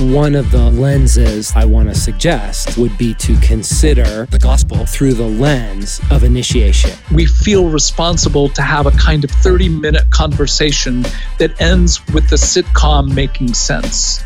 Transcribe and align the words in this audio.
One 0.00 0.34
of 0.34 0.50
the 0.50 0.70
lenses 0.70 1.52
I 1.54 1.66
want 1.66 1.90
to 1.90 1.94
suggest 1.94 2.78
would 2.78 2.96
be 2.96 3.12
to 3.16 3.36
consider 3.40 4.24
the 4.30 4.38
gospel 4.38 4.86
through 4.86 5.12
the 5.12 5.26
lens 5.26 6.00
of 6.10 6.24
initiation. 6.24 6.92
We 7.12 7.26
feel 7.26 7.68
responsible 7.68 8.48
to 8.48 8.62
have 8.62 8.86
a 8.86 8.92
kind 8.92 9.24
of 9.24 9.30
30 9.30 9.68
minute 9.68 10.08
conversation 10.10 11.02
that 11.38 11.60
ends 11.60 12.00
with 12.14 12.30
the 12.30 12.36
sitcom 12.36 13.14
making 13.14 13.52
sense. 13.52 14.24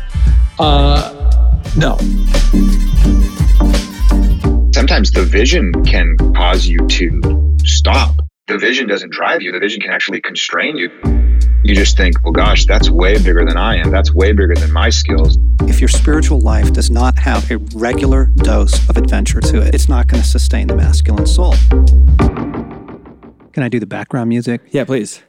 Uh, 0.59 1.11
no. 1.75 1.97
Sometimes 4.73 5.11
the 5.11 5.27
vision 5.29 5.73
can 5.83 6.15
cause 6.35 6.65
you 6.65 6.87
to 6.87 7.57
stop. 7.65 8.15
The 8.47 8.57
vision 8.57 8.87
doesn't 8.87 9.11
drive 9.11 9.41
you, 9.41 9.51
the 9.51 9.59
vision 9.59 9.81
can 9.81 9.91
actually 9.91 10.21
constrain 10.21 10.77
you 10.77 10.89
you 11.65 11.73
just 11.73 11.97
think, 11.97 12.23
well, 12.23 12.31
gosh, 12.31 12.65
that's 12.65 12.91
way 12.91 13.17
bigger 13.17 13.43
than 13.43 13.57
I 13.57 13.77
am. 13.77 13.89
That's 13.89 14.13
way 14.13 14.33
bigger 14.33 14.53
than 14.53 14.71
my 14.71 14.89
skills. 14.91 15.37
If 15.61 15.81
your 15.81 15.87
spiritual 15.87 16.39
life 16.41 16.71
does 16.71 16.91
not 16.91 17.17
have 17.17 17.49
a 17.49 17.57
regular 17.73 18.25
dose 18.35 18.87
of 18.87 18.97
adventure 18.97 19.41
to 19.41 19.61
it, 19.61 19.73
it's 19.73 19.89
not 19.89 20.07
going 20.07 20.21
to 20.21 20.27
sustain 20.29 20.67
the 20.67 20.75
masculine 20.75 21.25
soul. 21.25 21.55
Can 23.51 23.63
I 23.63 23.69
do 23.69 23.79
the 23.79 23.87
background 23.87 24.29
music? 24.29 24.61
Yeah, 24.69 24.83
please. 24.83 25.23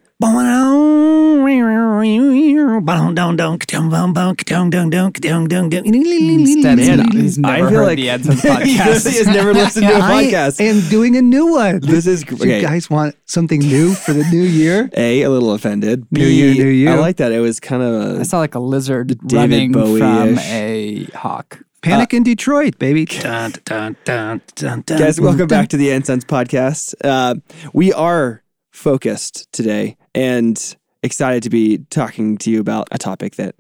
Instead, 6.39 6.79
Man, 6.79 7.11
he's 7.13 7.39
I 7.45 7.59
feel 7.59 7.69
heard 7.69 7.87
like 7.87 7.97
the 7.97 8.09
Edson's 8.09 8.41
he 8.43 8.49
podcast. 8.49 9.05
has 9.05 9.27
never 9.27 9.53
listened 9.53 9.87
to 9.87 9.93
a 9.95 10.01
I 10.01 10.25
podcast. 10.25 10.59
am 10.61 10.89
doing 10.89 11.17
a 11.17 11.23
new 11.23 11.53
one. 11.53 11.81
This 11.81 12.07
is 12.07 12.25
Do 12.25 12.37
okay. 12.37 12.61
you 12.61 12.67
guys 12.67 12.89
want 12.89 13.15
something 13.27 13.61
new 13.61 13.93
for 13.95 14.15
the 14.15 14.25
new 14.31 14.43
year? 14.43 14.89
A, 14.97 15.21
a 15.23 15.29
little 15.29 15.53
offended. 15.53 16.07
New 16.11 16.27
year, 16.27 16.55
new 16.55 16.71
you. 16.71 16.89
I 16.89 16.95
like 16.95 17.17
that. 17.19 17.31
It 17.33 17.41
was 17.41 17.61
kind 17.61 17.83
of 17.83 18.17
I 18.19 18.21
a, 18.23 18.25
saw 18.25 18.39
like 18.39 18.55
a 18.55 18.59
lizard 18.61 19.19
David 19.27 19.51
running 19.51 19.73
from 19.75 19.83
Bowie-ish. 19.83 20.49
a 20.49 21.05
hawk. 21.15 21.61
Panic 21.83 22.15
in 22.15 22.23
Detroit, 22.23 22.79
baby. 22.79 23.05
Dun, 23.05 23.53
dun, 23.65 23.97
dun, 24.05 24.41
dun, 24.55 24.83
dun, 24.87 24.99
guys. 24.99 25.21
Welcome 25.21 25.47
dun. 25.47 25.49
back 25.49 25.69
to 25.69 25.77
the 25.77 25.91
Incense 25.91 26.25
podcast. 26.25 26.95
Uh, 27.05 27.35
we 27.75 27.93
are 27.93 28.43
focused 28.77 29.51
today 29.53 29.97
and 30.15 30.77
excited 31.03 31.43
to 31.43 31.51
be 31.51 31.79
talking 31.91 32.37
to 32.37 32.51
you 32.51 32.61
about 32.61 32.87
a 32.93 32.99
topic 32.99 33.37
that 33.37 33.55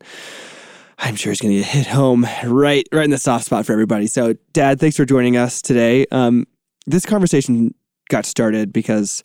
I'm 0.99 1.17
sure 1.17 1.33
is 1.33 1.41
going 1.41 1.55
to 1.55 1.63
hit 1.63 1.87
home 1.87 2.27
right, 2.45 2.87
right 2.93 3.05
in 3.05 3.11
the 3.11 3.19
soft 3.19 3.47
spot 3.47 3.65
for 3.65 3.73
everybody. 3.73 4.07
So, 4.09 4.35
Dad, 4.53 4.79
thanks 4.79 4.97
for 4.97 5.07
joining 5.07 5.37
us 5.37 5.63
today. 5.63 6.07
Um, 6.13 6.47
this 6.87 7.07
conversation 7.07 7.75
got 8.11 8.27
started 8.27 8.73
because 8.73 9.25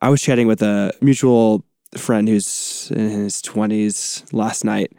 I 0.00 0.10
was 0.10 0.20
chatting 0.20 0.48
with 0.48 0.60
a 0.60 0.92
mutual 1.00 1.64
friend 1.96 2.28
who's 2.28 2.90
in 2.94 3.08
his 3.08 3.40
20s 3.42 4.32
last 4.32 4.64
night, 4.64 4.92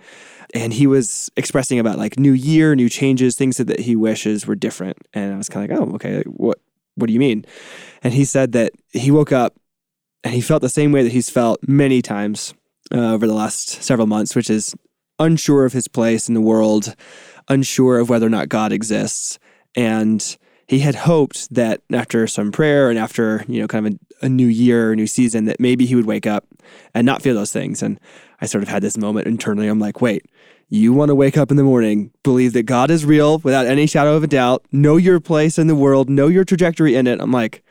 and 0.54 0.72
he 0.72 0.88
was 0.88 1.30
expressing 1.36 1.80
about 1.80 1.98
like 1.98 2.18
new 2.18 2.34
year, 2.34 2.76
new 2.76 2.90
changes, 2.90 3.36
things 3.36 3.58
that, 3.58 3.68
that 3.68 3.82
he 3.82 3.96
wishes 3.98 4.48
were 4.48 4.56
different. 4.56 4.98
And 5.14 5.34
I 5.34 5.38
was 5.38 5.50
kind 5.50 5.70
of 5.70 5.78
like, 5.78 5.88
oh, 5.88 5.96
okay, 5.96 6.24
what 6.28 6.60
what 6.96 7.08
do 7.08 7.14
you 7.14 7.20
mean? 7.20 7.44
And 8.04 8.14
he 8.14 8.24
said 8.24 8.52
that 8.52 8.72
he 8.92 9.10
woke 9.10 9.32
up 9.32 9.56
and 10.24 10.34
he 10.34 10.42
felt 10.42 10.62
the 10.62 10.70
same 10.70 10.92
way 10.92 11.04
that 11.04 11.12
he's 11.12 11.30
felt 11.30 11.60
many 11.68 12.02
times 12.02 12.54
uh, 12.94 13.14
over 13.14 13.28
the 13.28 13.34
last 13.34 13.84
several 13.84 14.08
months, 14.08 14.36
which 14.36 14.50
is 14.50 14.76
unsure 15.20 15.66
of 15.66 15.74
his 15.74 15.88
place 15.88 16.28
in 16.28 16.34
the 16.34 16.42
world, 16.42 16.96
unsure 17.50 18.00
of 18.00 18.10
whether 18.10 18.26
or 18.26 18.32
not 18.32 18.50
God 18.50 18.72
exists, 18.72 19.40
and 19.76 20.38
he 20.68 20.80
had 20.80 20.96
hoped 20.96 21.54
that 21.54 21.82
after 21.92 22.26
some 22.26 22.52
prayer 22.52 22.90
and 22.90 22.98
after 22.98 23.44
you 23.48 23.62
know 23.62 23.68
kind 23.68 23.88
of 23.88 23.94
a, 23.94 24.26
a 24.26 24.30
new 24.30 24.48
year, 24.48 24.94
a 24.94 24.96
new 24.96 25.08
season, 25.08 25.46
that 25.46 25.60
maybe 25.60 25.86
he 25.86 25.96
would 25.96 26.06
wake 26.06 26.26
up 26.26 26.46
and 26.94 27.06
not 27.06 27.22
feel 27.22 27.36
those 27.36 27.52
things. 27.52 27.84
And 27.84 28.00
I 28.42 28.46
sort 28.46 28.64
of 28.64 28.70
had 28.70 28.82
this 28.82 28.98
moment 28.98 29.28
internally. 29.28 29.68
I'm 29.68 29.80
like, 29.80 30.02
wait, 30.02 30.26
you 30.70 30.94
want 30.94 31.10
to 31.10 31.16
wake 31.16 31.38
up 31.38 31.52
in 31.52 31.58
the 31.58 31.64
morning, 31.64 32.12
believe 32.24 32.54
that 32.54 32.64
God 32.64 32.90
is 32.90 33.06
real 33.06 33.40
without 33.40 33.68
any 33.68 33.86
shadow 33.86 34.16
of 34.16 34.24
a 34.24 34.28
doubt, 34.28 34.66
know 34.72 34.98
your 34.98 35.20
place 35.20 35.60
in 35.60 35.68
the 35.68 35.76
world, 35.76 36.10
know 36.10 36.28
your 36.28 36.44
trajectory 36.44 36.96
in 36.96 37.08
it. 37.08 37.22
I'm 37.22 37.32
like, 37.32 37.64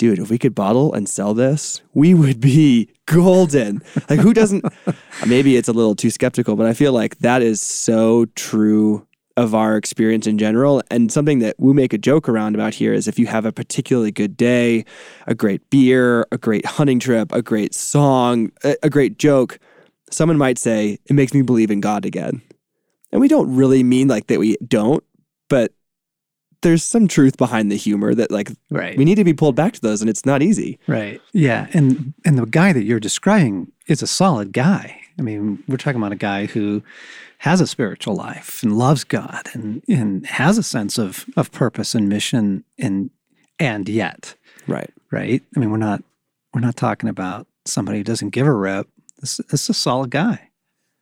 dude, 0.00 0.18
if 0.18 0.30
we 0.30 0.38
could 0.38 0.54
bottle 0.54 0.94
and 0.94 1.06
sell 1.06 1.34
this, 1.34 1.82
we 1.92 2.14
would 2.14 2.40
be 2.40 2.88
golden. 3.06 3.82
Like, 4.08 4.18
who 4.18 4.32
doesn't? 4.32 4.64
maybe 5.26 5.58
it's 5.58 5.68
a 5.68 5.72
little 5.72 5.94
too 5.94 6.08
skeptical, 6.08 6.56
but 6.56 6.66
I 6.66 6.72
feel 6.72 6.94
like 6.94 7.18
that 7.18 7.42
is 7.42 7.60
so 7.60 8.24
true 8.34 9.06
of 9.36 9.54
our 9.54 9.76
experience 9.76 10.26
in 10.26 10.38
general. 10.38 10.82
And 10.90 11.12
something 11.12 11.40
that 11.40 11.54
we 11.58 11.74
make 11.74 11.92
a 11.92 11.98
joke 11.98 12.30
around 12.30 12.54
about 12.54 12.72
here 12.72 12.94
is 12.94 13.08
if 13.08 13.18
you 13.18 13.26
have 13.26 13.44
a 13.44 13.52
particularly 13.52 14.10
good 14.10 14.38
day, 14.38 14.86
a 15.26 15.34
great 15.34 15.68
beer, 15.68 16.26
a 16.32 16.38
great 16.38 16.64
hunting 16.64 16.98
trip, 16.98 17.30
a 17.32 17.42
great 17.42 17.74
song, 17.74 18.50
a, 18.82 18.88
great 18.88 19.18
joke, 19.18 19.58
someone 20.10 20.38
might 20.38 20.58
say, 20.58 20.98
it 21.04 21.12
makes 21.12 21.34
me 21.34 21.42
believe 21.42 21.70
in 21.70 21.80
God 21.80 22.06
again. 22.06 22.40
And 23.12 23.20
we 23.20 23.28
don't 23.28 23.54
really 23.54 23.82
mean 23.82 24.08
like 24.08 24.28
that 24.28 24.38
we 24.38 24.56
don't, 24.66 25.04
but 25.50 25.72
there's 26.62 26.84
some 26.84 27.08
truth 27.08 27.36
behind 27.36 27.70
the 27.70 27.76
humor 27.76 28.14
that 28.14 28.30
like 28.30 28.50
Right. 28.70 28.96
we 28.96 29.04
need 29.04 29.14
to 29.16 29.24
be 29.24 29.32
pulled 29.32 29.56
back 29.56 29.72
to 29.74 29.80
those 29.80 30.00
and 30.00 30.10
it's 30.10 30.26
not 30.26 30.42
easy. 30.42 30.78
Right. 30.86 31.20
Yeah. 31.32 31.68
And 31.72 32.12
and 32.24 32.36
the 32.38 32.46
guy 32.46 32.72
that 32.72 32.84
you're 32.84 33.00
describing 33.00 33.72
is 33.86 34.02
a 34.02 34.06
solid 34.06 34.52
guy. 34.52 35.00
I 35.18 35.22
mean, 35.22 35.62
we're 35.68 35.76
talking 35.76 36.00
about 36.00 36.12
a 36.12 36.16
guy 36.16 36.46
who 36.46 36.82
has 37.38 37.60
a 37.60 37.66
spiritual 37.66 38.14
life 38.14 38.62
and 38.62 38.76
loves 38.76 39.04
God 39.04 39.48
and 39.54 39.82
and 39.88 40.26
has 40.26 40.58
a 40.58 40.62
sense 40.62 40.98
of 40.98 41.24
of 41.36 41.50
purpose 41.52 41.94
and 41.94 42.08
mission 42.08 42.64
and 42.78 43.10
and 43.58 43.88
yet, 43.88 44.34
Right. 44.66 44.90
right? 45.10 45.42
I 45.56 45.60
mean, 45.60 45.70
we're 45.70 45.76
not 45.78 46.02
we're 46.54 46.60
not 46.60 46.76
talking 46.76 47.08
about 47.08 47.46
somebody 47.64 47.98
who 47.98 48.04
doesn't 48.04 48.30
give 48.30 48.46
a 48.46 48.52
rip. 48.52 48.88
This, 49.18 49.36
this 49.50 49.62
is 49.64 49.70
a 49.70 49.74
solid 49.74 50.10
guy. 50.10 50.48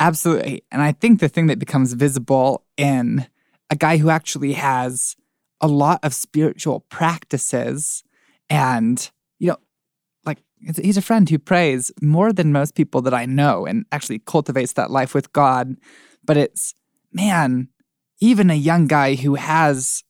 Absolutely. 0.00 0.62
And 0.70 0.82
I 0.82 0.92
think 0.92 1.20
the 1.20 1.28
thing 1.28 1.46
that 1.48 1.58
becomes 1.58 1.92
visible 1.94 2.62
in 2.76 3.26
a 3.70 3.76
guy 3.76 3.96
who 3.96 4.10
actually 4.10 4.52
has 4.54 5.16
a 5.60 5.68
lot 5.68 6.00
of 6.02 6.14
spiritual 6.14 6.80
practices 6.88 8.04
and, 8.48 9.10
you 9.38 9.48
know, 9.48 9.56
like 10.24 10.42
he's- 10.60 10.96
a 10.96 11.02
friend 11.02 11.28
who 11.28 11.38
prays 11.38 11.90
more 12.00 12.32
than 12.32 12.52
most 12.52 12.74
people 12.74 13.02
that 13.02 13.14
I 13.14 13.26
know 13.26 13.66
and 13.66 13.84
actually 13.92 14.20
cultivates 14.20 14.72
that 14.74 14.90
life 14.90 15.14
with 15.14 15.32
God. 15.32 15.76
But 16.24 16.36
it's, 16.36 16.74
man, 17.12 17.68
even 18.20 18.50
a 18.50 18.54
young 18.54 18.86
guy 18.86 19.14
who 19.14 19.34
has 19.34 20.04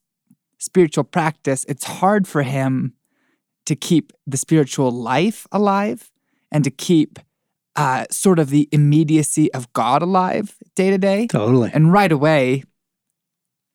spiritual 0.58 1.04
practice, 1.04 1.64
it's 1.68 1.84
hard 1.84 2.26
for 2.26 2.42
him 2.42 2.94
to 3.66 3.76
keep 3.76 4.12
the 4.26 4.36
spiritual 4.36 4.90
life 4.90 5.46
alive 5.52 6.10
and 6.50 6.64
to 6.64 6.70
keep 6.70 7.18
uh, 7.76 8.06
sort 8.10 8.38
of 8.38 8.50
the 8.50 8.68
immediacy 8.72 9.52
of 9.52 9.72
God 9.72 10.02
alive 10.02 10.56
day 10.74 10.90
to 10.90 10.98
day. 10.98 11.28
Totally. 11.28 11.70
And 11.72 11.92
right 11.92 12.10
away, 12.10 12.64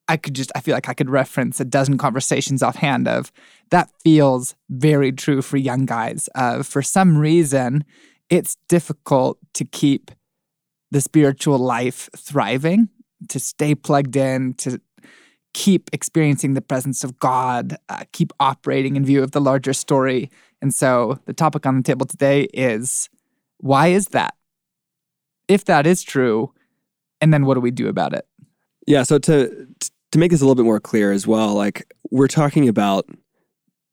I 0.07 0.17
could 0.17 0.33
just, 0.33 0.51
I 0.55 0.59
feel 0.59 0.73
like 0.73 0.89
I 0.89 0.93
could 0.93 1.09
reference 1.09 1.59
a 1.59 1.65
dozen 1.65 1.97
conversations 1.97 2.61
offhand 2.61 3.07
of 3.07 3.31
that 3.69 3.89
feels 4.03 4.55
very 4.69 5.11
true 5.11 5.41
for 5.41 5.57
young 5.57 5.85
guys. 5.85 6.27
Uh, 6.35 6.61
for 6.63 6.81
some 6.81 7.17
reason, 7.17 7.85
it's 8.29 8.57
difficult 8.67 9.37
to 9.53 9.65
keep 9.65 10.11
the 10.91 11.01
spiritual 11.01 11.57
life 11.57 12.09
thriving, 12.15 12.89
to 13.29 13.39
stay 13.39 13.73
plugged 13.75 14.15
in, 14.15 14.53
to 14.55 14.79
keep 15.53 15.89
experiencing 15.93 16.53
the 16.53 16.61
presence 16.61 17.03
of 17.03 17.17
God, 17.19 17.77
uh, 17.89 18.03
keep 18.11 18.33
operating 18.39 18.95
in 18.95 19.05
view 19.05 19.23
of 19.23 19.31
the 19.31 19.41
larger 19.41 19.73
story. 19.73 20.29
And 20.61 20.73
so 20.73 21.19
the 21.25 21.33
topic 21.33 21.65
on 21.65 21.77
the 21.77 21.83
table 21.83 22.05
today 22.05 22.43
is 22.53 23.09
why 23.57 23.87
is 23.87 24.07
that? 24.07 24.35
If 25.47 25.65
that 25.65 25.85
is 25.85 26.03
true, 26.03 26.53
and 27.21 27.33
then 27.33 27.45
what 27.45 27.53
do 27.53 27.61
we 27.61 27.71
do 27.71 27.87
about 27.87 28.13
it? 28.13 28.27
Yeah. 28.87 29.03
So 29.03 29.17
to 29.19 29.67
to 30.11 30.19
make 30.19 30.31
this 30.31 30.41
a 30.41 30.45
little 30.45 30.55
bit 30.55 30.65
more 30.65 30.79
clear 30.79 31.11
as 31.11 31.25
well, 31.25 31.53
like 31.53 31.91
we're 32.11 32.27
talking 32.27 32.69
about 32.69 33.07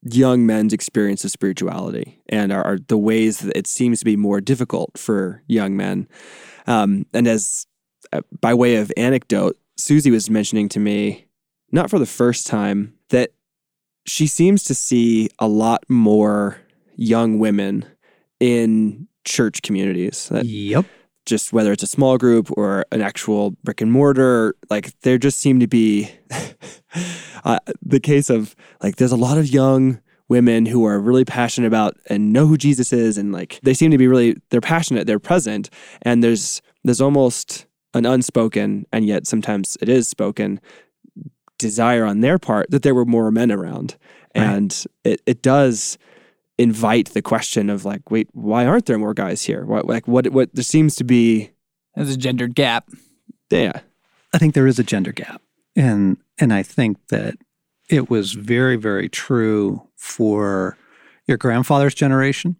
young 0.03 0.47
men's 0.47 0.73
experience 0.73 1.25
of 1.25 1.31
spirituality 1.31 2.21
and 2.29 2.53
are, 2.53 2.79
the 2.89 2.99
ways 2.99 3.41
that 3.41 3.57
it 3.57 3.67
seems 3.67 3.99
to 3.99 4.05
be 4.05 4.17
more 4.17 4.41
difficult 4.41 4.97
for 4.97 5.43
young 5.47 5.77
men. 5.77 6.09
Um, 6.67 7.07
and 7.13 7.27
as 7.27 7.67
uh, 8.13 8.21
by 8.41 8.55
way 8.55 8.77
of 8.77 8.93
anecdote, 8.97 9.59
Susie 9.77 10.11
was 10.11 10.31
mentioning 10.31 10.69
to 10.71 10.81
me, 10.81 11.27
not 11.73 11.91
for 11.91 11.99
the 11.99 12.07
first 12.07 12.47
time, 12.47 12.95
that 13.11 13.31
she 14.07 14.27
seems 14.27 14.65
to 14.65 14.75
see 14.75 15.29
a 15.39 15.49
lot 15.49 15.85
more 15.89 16.59
young 16.97 17.39
women 17.39 17.85
in 18.41 19.09
church 19.25 19.63
communities. 19.63 20.29
That 20.29 20.45
Yep. 20.45 20.87
Just 21.27 21.53
whether 21.53 21.73
it's 21.73 21.83
a 21.83 21.89
small 21.89 22.19
group 22.19 22.51
or 22.57 22.85
an 22.93 23.01
actual 23.01 23.53
brick 23.63 23.81
and 23.81 23.93
mortar, 23.93 24.55
like 24.69 24.99
there 25.01 25.19
just 25.19 25.39
seem 25.39 25.61
to 25.61 25.67
be 25.67 26.11
uh, 27.45 27.59
the 27.83 28.01
case 28.01 28.31
of 28.31 28.57
like 28.83 28.97
there's 28.97 29.13
a 29.13 29.17
lot 29.17 29.39
of 29.39 29.49
young 29.49 30.01
women 30.29 30.67
who 30.67 30.85
are 30.87 31.01
really 31.01 31.25
passionate 31.25 31.67
about 31.67 31.97
and 32.07 32.33
know 32.33 32.47
who 32.47 32.57
Jesus 32.57 32.93
is 32.93 33.19
and 33.19 33.33
like 33.33 33.59
they 33.63 33.75
seem 33.75 33.91
to 33.91 33.99
be 33.99 34.09
really 34.09 34.37
they're 34.51 34.61
passionate, 34.61 35.07
they're 35.07 35.19
present, 35.19 35.71
and 36.03 36.23
there's 36.23 36.63
there's 36.85 37.01
almost 37.01 37.67
an 37.95 38.07
unspoken 38.07 38.87
and 38.93 39.07
yet 39.07 39.27
sometimes 39.27 39.77
it 39.81 39.89
is 39.89 40.09
spoken 40.09 40.61
desire 41.59 42.05
on 42.05 42.21
their 42.21 42.39
part 42.39 42.71
that 42.71 42.83
there 42.83 42.95
were 42.95 43.05
more 43.05 43.31
men 43.31 43.53
around. 43.53 43.97
Right. 44.35 44.45
And 44.45 44.85
it, 45.05 45.21
it 45.27 45.43
does 45.43 45.99
invite 46.61 47.09
the 47.11 47.23
question 47.23 47.71
of 47.71 47.85
like, 47.85 48.11
wait, 48.11 48.29
why 48.33 48.67
aren't 48.67 48.87
there 48.87 48.99
more 48.99 49.15
guys 49.15 49.43
here? 49.43 49.65
What 49.65 49.87
like 49.87 50.07
what 50.07 50.29
what 50.29 50.55
there 50.55 50.65
seems 50.65 50.95
to 50.97 51.05
be 51.05 51.51
There's 51.95 52.15
a 52.15 52.19
gendered 52.19 52.55
gap. 52.55 52.89
yeah. 53.51 53.81
I 54.33 54.39
think 54.39 54.55
there 54.55 54.67
is 54.67 54.79
a 54.79 54.85
gender 54.85 55.13
gap, 55.13 55.43
and 55.75 56.17
and 56.39 56.53
I 56.53 56.63
think 56.63 56.99
that 57.09 57.35
it 57.89 58.11
was 58.11 58.33
very 58.33 58.77
very 58.77 59.09
true 59.09 59.89
for 59.97 60.77
your 61.27 61.37
grandfather's 61.37 61.95
generation, 61.95 62.57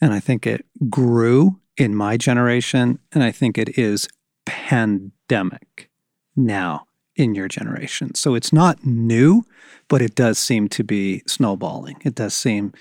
and 0.00 0.12
I 0.12 0.20
think 0.20 0.46
it 0.46 0.64
grew 0.88 1.58
in 1.76 1.94
my 1.94 2.16
generation, 2.16 2.98
and 3.12 3.24
I 3.24 3.32
think 3.32 3.58
it 3.58 3.78
is 3.78 4.08
pandemic 4.46 5.90
now 6.36 6.87
in 7.18 7.34
your 7.34 7.48
generation. 7.48 8.14
So 8.14 8.34
it's 8.34 8.52
not 8.52 8.86
new, 8.86 9.44
but 9.88 10.00
it 10.00 10.14
does 10.14 10.38
seem 10.38 10.68
to 10.68 10.84
be 10.84 11.22
snowballing. 11.26 12.00
It 12.04 12.14
does 12.14 12.32
seem 12.32 12.72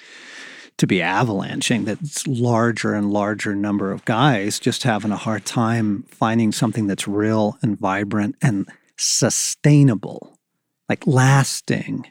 to 0.77 0.85
be 0.85 1.01
avalanching 1.01 1.85
that's 1.85 2.27
larger 2.27 2.93
and 2.93 3.11
larger 3.11 3.55
number 3.55 3.91
of 3.91 4.05
guys 4.05 4.59
just 4.59 4.83
having 4.83 5.11
a 5.11 5.17
hard 5.17 5.43
time 5.43 6.03
finding 6.03 6.51
something 6.51 6.85
that's 6.85 7.07
real 7.07 7.57
and 7.63 7.79
vibrant 7.79 8.35
and 8.43 8.69
sustainable, 8.95 10.37
like 10.87 11.05
lasting 11.07 12.05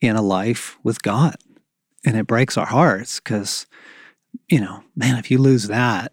in 0.00 0.14
a 0.14 0.22
life 0.22 0.78
with 0.84 1.02
God. 1.02 1.36
And 2.04 2.16
it 2.16 2.28
breaks 2.28 2.56
our 2.56 2.66
hearts 2.66 3.18
because, 3.18 3.66
you 4.48 4.60
know, 4.60 4.84
man, 4.94 5.18
if 5.18 5.28
you 5.28 5.38
lose 5.38 5.66
that, 5.66 6.12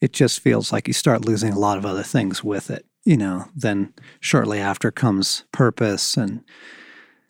it 0.00 0.14
just 0.14 0.40
feels 0.40 0.72
like 0.72 0.88
you 0.88 0.94
start 0.94 1.26
losing 1.26 1.52
a 1.52 1.58
lot 1.58 1.76
of 1.76 1.84
other 1.84 2.02
things 2.02 2.42
with 2.42 2.70
it. 2.70 2.86
You 3.04 3.16
know, 3.16 3.46
then 3.56 3.92
shortly 4.20 4.60
after 4.60 4.90
comes 4.90 5.44
purpose 5.52 6.16
and 6.16 6.44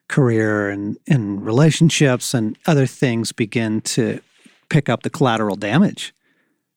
career 0.08 0.68
and, 0.68 0.98
and 1.08 1.44
relationships 1.44 2.34
and 2.34 2.58
other 2.66 2.86
things 2.86 3.32
begin 3.32 3.80
to 3.80 4.20
pick 4.68 4.88
up 4.88 5.02
the 5.02 5.10
collateral 5.10 5.56
damage 5.56 6.14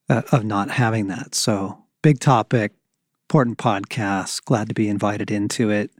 uh, 0.09 0.21
of 0.31 0.45
not 0.45 0.71
having 0.71 1.07
that. 1.07 1.35
So, 1.35 1.77
big 2.01 2.19
topic, 2.19 2.73
important 3.29 3.57
podcast. 3.57 4.45
Glad 4.45 4.69
to 4.69 4.73
be 4.73 4.87
invited 4.87 5.31
into 5.31 5.69
it. 5.69 5.91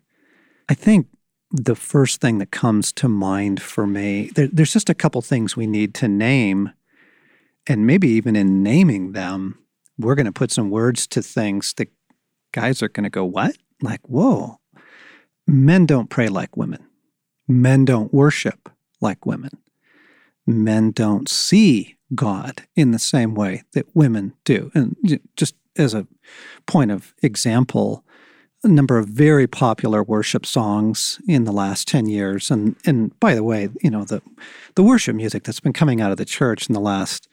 I 0.70 0.74
think 0.74 1.08
the 1.52 1.76
first 1.76 2.22
thing 2.22 2.38
that 2.40 2.52
comes 2.52 2.92
to 2.94 3.08
mind 3.08 3.62
for 3.62 3.86
me, 3.88 4.32
there, 4.36 4.48
there's 4.48 4.74
just 4.74 4.90
a 4.90 4.96
couple 4.96 5.22
things 5.22 5.56
we 5.56 5.68
need 5.68 5.94
to 5.96 6.08
name. 6.08 6.72
And 7.68 7.88
maybe 7.88 8.08
even 8.10 8.36
in 8.36 8.62
naming 8.62 9.14
them, 9.14 9.60
we're 9.98 10.16
going 10.16 10.26
to 10.26 10.32
put 10.32 10.52
some 10.52 10.70
words 10.70 11.08
to 11.08 11.22
things 11.22 11.74
that 11.74 11.90
guys 12.56 12.82
are 12.82 12.88
going 12.90 13.04
to 13.04 13.10
go, 13.10 13.26
What? 13.26 13.58
Like, 13.82 14.02
whoa, 14.08 14.60
men 15.46 15.86
don't 15.86 16.10
pray 16.10 16.30
like 16.30 16.56
women. 16.56 16.88
Men 17.48 17.84
don't 17.86 18.14
worship 18.14 18.70
like 19.02 19.26
women. 19.26 19.58
Men 20.48 20.92
don't 20.92 21.28
see 21.30 21.98
God 22.16 22.64
in 22.76 22.92
the 22.92 23.00
same 23.00 23.36
way 23.36 23.64
that 23.74 23.94
women 23.94 24.34
do. 24.46 24.72
And 24.74 24.96
just 25.36 25.56
as 25.78 25.94
a 25.94 26.08
point 26.66 26.92
of 26.92 27.14
example, 27.22 28.06
a 28.64 28.68
number 28.70 28.98
of 28.98 29.08
very 29.08 29.46
popular 29.46 30.02
worship 30.02 30.46
songs 30.46 31.20
in 31.28 31.44
the 31.44 31.52
last 31.52 31.88
10 31.88 32.08
years. 32.08 32.50
And, 32.50 32.78
and 32.86 33.20
by 33.20 33.36
the 33.36 33.44
way, 33.44 33.70
you 33.82 33.92
know, 33.92 34.06
the, 34.06 34.22
the 34.76 34.84
worship 34.84 35.16
music 35.16 35.44
that's 35.44 35.60
been 35.60 35.74
coming 35.74 36.00
out 36.00 36.12
of 36.12 36.18
the 36.18 36.26
church 36.26 36.68
in 36.70 36.74
the 36.74 36.80
last 36.80 37.28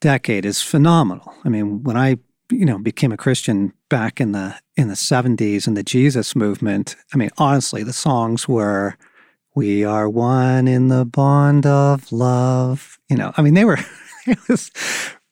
decade 0.00 0.44
is 0.44 0.62
phenomenal. 0.62 1.34
I 1.44 1.48
mean, 1.48 1.82
when 1.82 1.96
I 1.96 2.18
you 2.50 2.64
know 2.64 2.78
became 2.78 3.12
a 3.12 3.16
Christian 3.16 3.72
back 3.88 4.20
in 4.20 4.32
the 4.32 4.56
in 4.76 4.88
the 4.88 4.94
70s 4.94 5.66
in 5.66 5.74
the 5.74 5.82
Jesus 5.82 6.36
movement, 6.36 6.96
I 7.12 7.16
mean, 7.16 7.30
honestly, 7.38 7.82
the 7.82 7.92
songs 7.92 8.48
were 8.48 8.96
we 9.54 9.84
are 9.84 10.08
one 10.08 10.68
in 10.68 10.88
the 10.88 11.04
bond 11.04 11.66
of 11.66 12.12
love. 12.12 12.98
You 13.08 13.16
know, 13.16 13.32
I 13.36 13.42
mean, 13.42 13.54
they 13.54 13.64
were, 13.64 13.78
it 14.26 14.38
was 14.48 14.70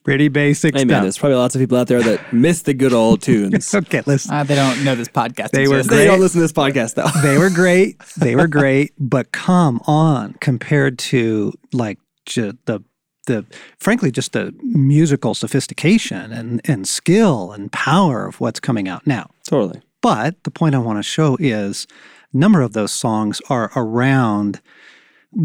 pretty 0.02 0.28
basic 0.28 0.74
Hey, 0.74 0.84
man, 0.84 1.02
there's 1.02 1.18
probably 1.18 1.36
lots 1.36 1.54
of 1.54 1.60
people 1.60 1.76
out 1.76 1.88
there 1.88 2.02
that 2.02 2.32
miss 2.32 2.62
the 2.62 2.72
good 2.74 2.94
old 2.94 3.20
tunes. 3.22 3.74
okay, 3.74 4.02
listen. 4.06 4.34
Uh, 4.34 4.42
they 4.44 4.54
don't 4.54 4.82
know 4.82 4.94
this 4.94 5.08
podcast. 5.08 5.50
They 5.50 5.68
were 5.68 5.78
exists. 5.78 5.98
they 5.98 6.06
don't 6.06 6.20
listen 6.20 6.38
to 6.38 6.42
this 6.42 6.52
podcast, 6.52 6.94
though. 6.94 7.08
they 7.22 7.38
were 7.38 7.50
great. 7.50 8.00
They 8.16 8.34
were 8.34 8.48
great, 8.48 8.92
but 8.98 9.30
come 9.32 9.80
on, 9.86 10.34
compared 10.40 10.98
to 11.00 11.52
like 11.72 11.98
ju- 12.24 12.56
the 12.64 12.80
the 13.24 13.44
frankly 13.78 14.10
just 14.10 14.32
the 14.32 14.54
musical 14.62 15.34
sophistication 15.34 16.32
and 16.32 16.60
and 16.64 16.88
skill 16.88 17.52
and 17.52 17.72
power 17.72 18.26
of 18.26 18.40
what's 18.40 18.60
coming 18.60 18.88
out 18.88 19.06
now. 19.06 19.30
totally. 19.46 19.80
But 20.00 20.44
the 20.44 20.50
point 20.50 20.74
I 20.74 20.78
want 20.78 20.98
to 20.98 21.02
show 21.02 21.38
is 21.40 21.86
a 22.34 22.36
number 22.36 22.60
of 22.60 22.74
those 22.74 22.92
songs 22.92 23.40
are 23.48 23.72
around 23.74 24.60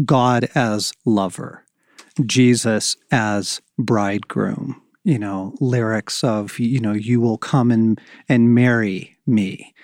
God 0.04 0.48
as 0.54 0.92
lover, 1.04 1.64
Jesus 2.26 2.96
as 3.10 3.62
bridegroom, 3.78 4.80
you 5.04 5.18
know, 5.18 5.54
lyrics 5.60 6.22
of, 6.22 6.58
you 6.58 6.78
know, 6.78 6.92
you 6.92 7.20
will 7.20 7.38
come 7.38 7.70
and, 7.70 8.00
and 8.28 8.54
marry 8.54 9.16
me. 9.26 9.74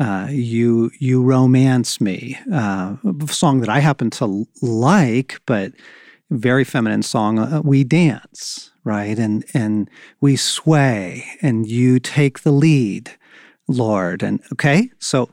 Uh, 0.00 0.26
you 0.28 0.90
you 0.98 1.22
romance 1.22 2.00
me, 2.00 2.36
uh, 2.52 2.96
a 3.04 3.28
song 3.28 3.60
that 3.60 3.68
I 3.68 3.78
happen 3.78 4.10
to 4.10 4.44
like, 4.60 5.40
but 5.46 5.72
very 6.30 6.64
feminine 6.64 7.02
song. 7.02 7.38
Uh, 7.38 7.60
we 7.62 7.84
dance, 7.84 8.72
right, 8.84 9.18
and 9.18 9.44
and 9.54 9.90
we 10.20 10.36
sway, 10.36 11.24
and 11.42 11.66
you 11.66 11.98
take 11.98 12.40
the 12.40 12.52
lead. 12.52 13.12
Lord. 13.68 14.22
And 14.22 14.40
okay, 14.52 14.90
so 14.98 15.28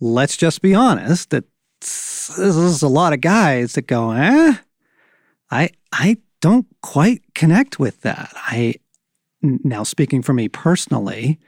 let's 0.00 0.36
just 0.36 0.62
be 0.62 0.74
honest 0.74 1.30
that 1.30 1.44
this 1.80 2.38
is 2.38 2.82
a 2.82 2.88
lot 2.88 3.12
of 3.12 3.20
guys 3.20 3.74
that 3.74 3.86
go, 3.86 4.10
eh, 4.12 4.54
I 5.50 5.70
I 5.92 6.18
don't 6.40 6.66
quite 6.82 7.22
connect 7.34 7.78
with 7.78 8.02
that. 8.02 8.32
I 8.36 8.74
now 9.42 9.82
speaking 9.82 10.22
for 10.22 10.34
me 10.34 10.48
personally, 10.48 11.38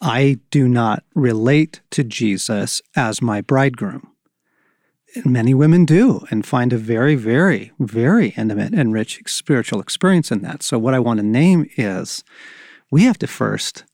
I 0.00 0.38
do 0.50 0.68
not 0.68 1.04
relate 1.14 1.80
to 1.92 2.02
Jesus 2.02 2.82
as 2.96 3.22
my 3.22 3.40
bridegroom. 3.40 4.11
And 5.14 5.26
many 5.26 5.52
women 5.52 5.84
do 5.84 6.24
and 6.30 6.46
find 6.46 6.72
a 6.72 6.78
very, 6.78 7.16
very, 7.16 7.72
very 7.78 8.28
intimate 8.30 8.74
and 8.74 8.92
rich 8.92 9.20
spiritual 9.26 9.80
experience 9.80 10.30
in 10.30 10.40
that. 10.42 10.62
So, 10.62 10.78
what 10.78 10.94
I 10.94 10.98
want 10.98 11.18
to 11.20 11.26
name 11.26 11.68
is 11.76 12.24
we 12.90 13.04
have 13.04 13.18
to 13.18 13.26
first 13.26 13.84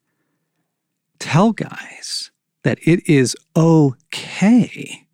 tell 1.19 1.53
guys 1.53 2.31
that 2.63 2.79
it 2.83 3.09
is 3.09 3.37
okay 3.57 5.09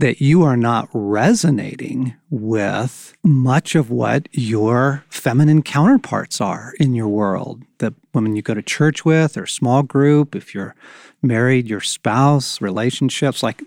that 0.00 0.18
you 0.18 0.42
are 0.42 0.56
not 0.56 0.88
resonating 0.94 2.14
with 2.30 3.12
much 3.22 3.74
of 3.74 3.90
what 3.90 4.28
your 4.32 5.04
feminine 5.10 5.62
counterparts 5.62 6.40
are 6.40 6.72
in 6.80 6.94
your 6.94 7.08
world. 7.08 7.62
The 7.78 7.92
women 8.14 8.34
you 8.34 8.40
go 8.40 8.54
to 8.54 8.62
church 8.62 9.04
with 9.04 9.36
or 9.36 9.46
small 9.46 9.82
group, 9.82 10.34
if 10.34 10.54
you're 10.54 10.74
married, 11.20 11.68
your 11.68 11.82
spouse, 11.82 12.62
relationships, 12.62 13.42
like 13.42 13.62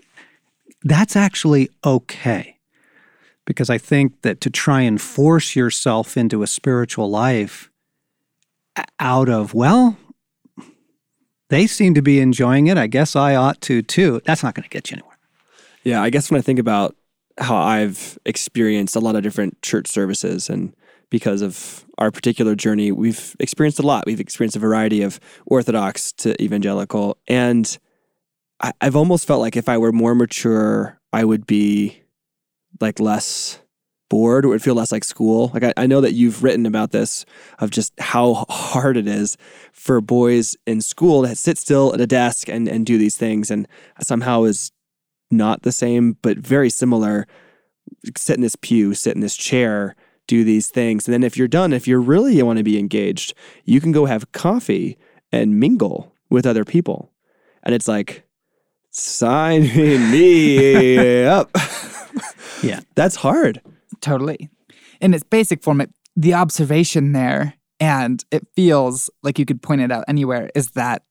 that's 0.84 1.16
actually 1.16 1.70
okay. 1.84 2.58
Because 3.46 3.68
I 3.68 3.78
think 3.78 4.22
that 4.22 4.40
to 4.42 4.50
try 4.50 4.82
and 4.82 5.00
force 5.00 5.56
yourself 5.56 6.16
into 6.16 6.42
a 6.42 6.46
spiritual 6.46 7.10
life 7.10 7.70
out 8.98 9.28
of, 9.28 9.52
well, 9.52 9.96
they 11.50 11.66
seem 11.66 11.94
to 11.94 12.02
be 12.02 12.20
enjoying 12.20 12.68
it. 12.68 12.78
I 12.78 12.86
guess 12.86 13.14
I 13.14 13.34
ought 13.34 13.60
to 13.62 13.82
too. 13.82 14.20
That's 14.24 14.42
not 14.42 14.54
going 14.54 14.64
to 14.64 14.70
get 14.70 14.90
you 14.90 14.96
anywhere. 14.96 15.18
Yeah, 15.82 16.02
I 16.02 16.10
guess 16.10 16.30
when 16.30 16.38
I 16.38 16.42
think 16.42 16.58
about 16.58 16.96
how 17.38 17.56
I've 17.56 18.18
experienced 18.24 18.96
a 18.96 19.00
lot 19.00 19.16
of 19.16 19.22
different 19.22 19.60
church 19.62 19.88
services 19.88 20.48
and 20.48 20.74
because 21.10 21.42
of 21.42 21.84
our 21.98 22.10
particular 22.10 22.54
journey, 22.54 22.90
we've 22.90 23.36
experienced 23.38 23.78
a 23.78 23.82
lot. 23.82 24.04
We've 24.06 24.20
experienced 24.20 24.56
a 24.56 24.60
variety 24.60 25.02
of 25.02 25.20
Orthodox 25.46 26.12
to 26.12 26.40
evangelical. 26.42 27.18
And 27.28 27.78
I, 28.60 28.72
I've 28.80 28.96
almost 28.96 29.26
felt 29.26 29.40
like 29.40 29.56
if 29.56 29.68
I 29.68 29.78
were 29.78 29.92
more 29.92 30.14
mature, 30.14 30.98
I 31.12 31.24
would 31.24 31.46
be 31.46 32.02
like 32.80 33.00
less 33.00 33.60
bored 34.10 34.44
or 34.44 34.54
it 34.54 34.62
feel 34.62 34.74
less 34.74 34.92
like 34.92 35.04
school. 35.04 35.50
Like 35.54 35.64
I, 35.64 35.72
I 35.76 35.86
know 35.86 36.00
that 36.00 36.12
you've 36.12 36.42
written 36.42 36.66
about 36.66 36.92
this 36.92 37.24
of 37.58 37.70
just 37.70 37.92
how 37.98 38.46
hard 38.48 38.96
it 38.96 39.08
is 39.08 39.36
for 39.72 40.00
boys 40.00 40.56
in 40.66 40.80
school 40.80 41.26
to 41.26 41.34
sit 41.34 41.58
still 41.58 41.92
at 41.94 42.00
a 42.00 42.06
desk 42.06 42.48
and, 42.48 42.68
and 42.68 42.86
do 42.86 42.98
these 42.98 43.16
things 43.16 43.50
and 43.50 43.66
somehow 44.00 44.44
is 44.44 44.70
not 45.30 45.62
the 45.62 45.72
same, 45.72 46.16
but 46.22 46.38
very 46.38 46.70
similar. 46.70 47.26
Sit 48.16 48.36
in 48.36 48.42
this 48.42 48.56
pew, 48.56 48.94
sit 48.94 49.14
in 49.14 49.20
this 49.20 49.36
chair, 49.36 49.96
do 50.26 50.44
these 50.44 50.68
things. 50.68 51.06
And 51.06 51.12
then 51.12 51.24
if 51.24 51.36
you're 51.36 51.48
done, 51.48 51.72
if 51.72 51.88
you 51.88 51.98
really 51.98 52.40
want 52.42 52.58
to 52.58 52.64
be 52.64 52.78
engaged, 52.78 53.34
you 53.64 53.80
can 53.80 53.92
go 53.92 54.06
have 54.06 54.32
coffee 54.32 54.96
and 55.32 55.58
mingle 55.58 56.12
with 56.30 56.46
other 56.46 56.64
people. 56.64 57.12
And 57.62 57.74
it's 57.74 57.88
like, 57.88 58.24
sign 58.94 59.62
me 59.62 61.24
up. 61.26 61.50
Yeah. 62.62 62.80
That's 62.94 63.16
hard. 63.16 63.60
Totally. 64.00 64.48
In 65.00 65.12
its 65.12 65.24
basic 65.24 65.62
form, 65.62 65.80
it, 65.80 65.90
the 66.16 66.34
observation 66.34 67.12
there, 67.12 67.54
and 67.80 68.24
it 68.30 68.46
feels 68.54 69.10
like 69.22 69.38
you 69.38 69.44
could 69.44 69.60
point 69.60 69.80
it 69.80 69.90
out 69.90 70.04
anywhere, 70.08 70.50
is 70.54 70.70
that 70.70 71.02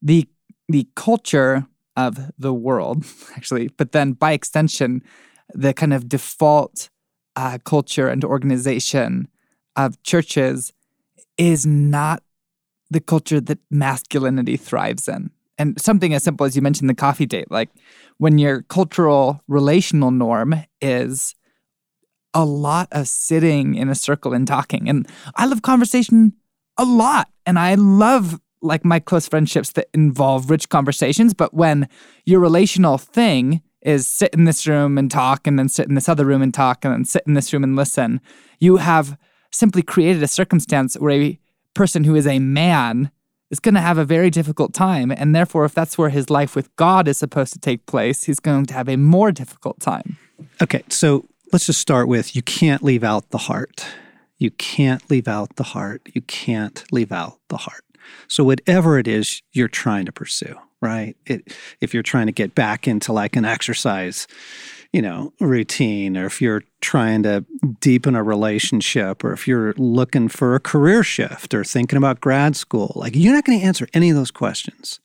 the 0.00 0.28
the 0.68 0.88
culture 0.94 1.66
of 1.96 2.32
the 2.38 2.54
world, 2.54 3.04
actually, 3.36 3.68
but 3.68 3.92
then 3.92 4.12
by 4.12 4.32
extension, 4.32 5.02
the 5.52 5.74
kind 5.74 5.92
of 5.92 6.08
default 6.08 6.88
uh, 7.36 7.58
culture 7.64 8.08
and 8.08 8.24
organization 8.24 9.28
of 9.76 10.02
churches 10.02 10.72
is 11.36 11.66
not 11.66 12.22
the 12.90 13.00
culture 13.00 13.40
that 13.40 13.58
masculinity 13.70 14.56
thrives 14.56 15.08
in. 15.08 15.30
And 15.58 15.80
something 15.80 16.14
as 16.14 16.22
simple 16.22 16.46
as 16.46 16.56
you 16.56 16.62
mentioned 16.62 16.90
the 16.90 16.94
coffee 16.94 17.26
date, 17.26 17.50
like 17.50 17.70
when 18.18 18.38
your 18.38 18.62
cultural 18.62 19.42
relational 19.48 20.10
norm 20.10 20.54
is 20.80 21.34
a 22.32 22.44
lot 22.44 22.88
of 22.90 23.06
sitting 23.08 23.74
in 23.74 23.88
a 23.88 23.94
circle 23.94 24.32
and 24.32 24.46
talking. 24.46 24.88
And 24.88 25.08
I 25.36 25.46
love 25.46 25.62
conversation 25.62 26.32
a 26.76 26.84
lot. 26.84 27.28
And 27.46 27.58
I 27.58 27.74
love 27.76 28.40
like 28.60 28.84
my 28.84 28.98
close 28.98 29.28
friendships 29.28 29.72
that 29.72 29.88
involve 29.94 30.50
rich 30.50 30.68
conversations. 30.68 31.34
But 31.34 31.54
when 31.54 31.88
your 32.24 32.40
relational 32.40 32.98
thing 32.98 33.62
is 33.82 34.06
sit 34.06 34.32
in 34.32 34.44
this 34.44 34.66
room 34.66 34.96
and 34.96 35.10
talk, 35.10 35.46
and 35.46 35.58
then 35.58 35.68
sit 35.68 35.86
in 35.86 35.94
this 35.94 36.08
other 36.08 36.24
room 36.24 36.40
and 36.40 36.54
talk, 36.54 36.84
and 36.84 36.94
then 36.94 37.04
sit 37.04 37.22
in 37.26 37.34
this 37.34 37.52
room 37.52 37.62
and 37.62 37.76
listen, 37.76 38.20
you 38.58 38.76
have 38.76 39.18
simply 39.52 39.82
created 39.82 40.22
a 40.22 40.28
circumstance 40.28 40.94
where 40.94 41.12
a 41.12 41.38
person 41.74 42.04
who 42.04 42.14
is 42.14 42.26
a 42.26 42.38
man 42.38 43.10
is 43.54 43.60
going 43.60 43.74
to 43.76 43.80
have 43.80 43.98
a 43.98 44.04
very 44.04 44.30
difficult 44.30 44.74
time. 44.74 45.12
And 45.12 45.32
therefore, 45.32 45.64
if 45.64 45.74
that's 45.74 45.96
where 45.96 46.08
his 46.08 46.28
life 46.28 46.56
with 46.56 46.74
God 46.74 47.06
is 47.06 47.18
supposed 47.18 47.52
to 47.52 47.60
take 47.60 47.86
place, 47.86 48.24
he's 48.24 48.40
going 48.40 48.66
to 48.66 48.74
have 48.74 48.88
a 48.88 48.96
more 48.96 49.30
difficult 49.30 49.78
time. 49.78 50.18
Okay, 50.60 50.82
so 50.88 51.24
let's 51.52 51.66
just 51.66 51.80
start 51.80 52.08
with 52.08 52.34
you 52.34 52.42
can't 52.42 52.82
leave 52.82 53.04
out 53.04 53.30
the 53.30 53.38
heart. 53.38 53.86
You 54.38 54.50
can't 54.50 55.08
leave 55.08 55.28
out 55.28 55.54
the 55.54 55.62
heart. 55.62 56.02
You 56.12 56.22
can't 56.22 56.84
leave 56.90 57.12
out 57.12 57.38
the 57.48 57.58
heart. 57.58 57.84
So, 58.26 58.42
whatever 58.42 58.98
it 58.98 59.06
is 59.06 59.40
you're 59.52 59.68
trying 59.68 60.06
to 60.06 60.12
pursue, 60.12 60.56
right? 60.82 61.16
It, 61.24 61.56
if 61.80 61.94
you're 61.94 62.02
trying 62.02 62.26
to 62.26 62.32
get 62.32 62.56
back 62.56 62.88
into 62.88 63.12
like 63.12 63.36
an 63.36 63.44
exercise, 63.44 64.26
you 64.94 65.02
know, 65.02 65.32
routine, 65.40 66.16
or 66.16 66.26
if 66.26 66.40
you're 66.40 66.62
trying 66.80 67.24
to 67.24 67.44
deepen 67.80 68.14
a 68.14 68.22
relationship, 68.22 69.24
or 69.24 69.32
if 69.32 69.48
you're 69.48 69.74
looking 69.76 70.28
for 70.28 70.54
a 70.54 70.60
career 70.60 71.02
shift 71.02 71.52
or 71.52 71.64
thinking 71.64 71.96
about 71.96 72.20
grad 72.20 72.54
school, 72.54 72.92
like 72.94 73.16
you're 73.16 73.32
not 73.32 73.44
going 73.44 73.58
to 73.58 73.66
answer 73.66 73.88
any 73.92 74.10
of 74.10 74.14
those 74.14 74.30
questions 74.30 75.00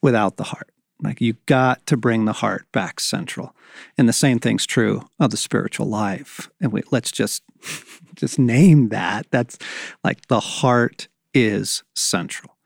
without 0.00 0.36
the 0.36 0.44
heart. 0.44 0.70
Like 1.02 1.20
you 1.20 1.32
got 1.46 1.84
to 1.86 1.96
bring 1.96 2.26
the 2.26 2.32
heart 2.32 2.70
back 2.70 3.00
central. 3.00 3.56
And 3.98 4.08
the 4.08 4.12
same 4.12 4.38
thing's 4.38 4.66
true 4.66 5.02
of 5.18 5.32
the 5.32 5.36
spiritual 5.36 5.86
life. 5.86 6.48
And 6.60 6.72
we, 6.72 6.82
let's 6.92 7.10
just 7.10 7.42
just 8.14 8.38
name 8.38 8.90
that. 8.90 9.26
That's 9.32 9.58
like 10.04 10.28
the 10.28 10.38
heart 10.38 11.08
is 11.34 11.82
central. 11.96 12.56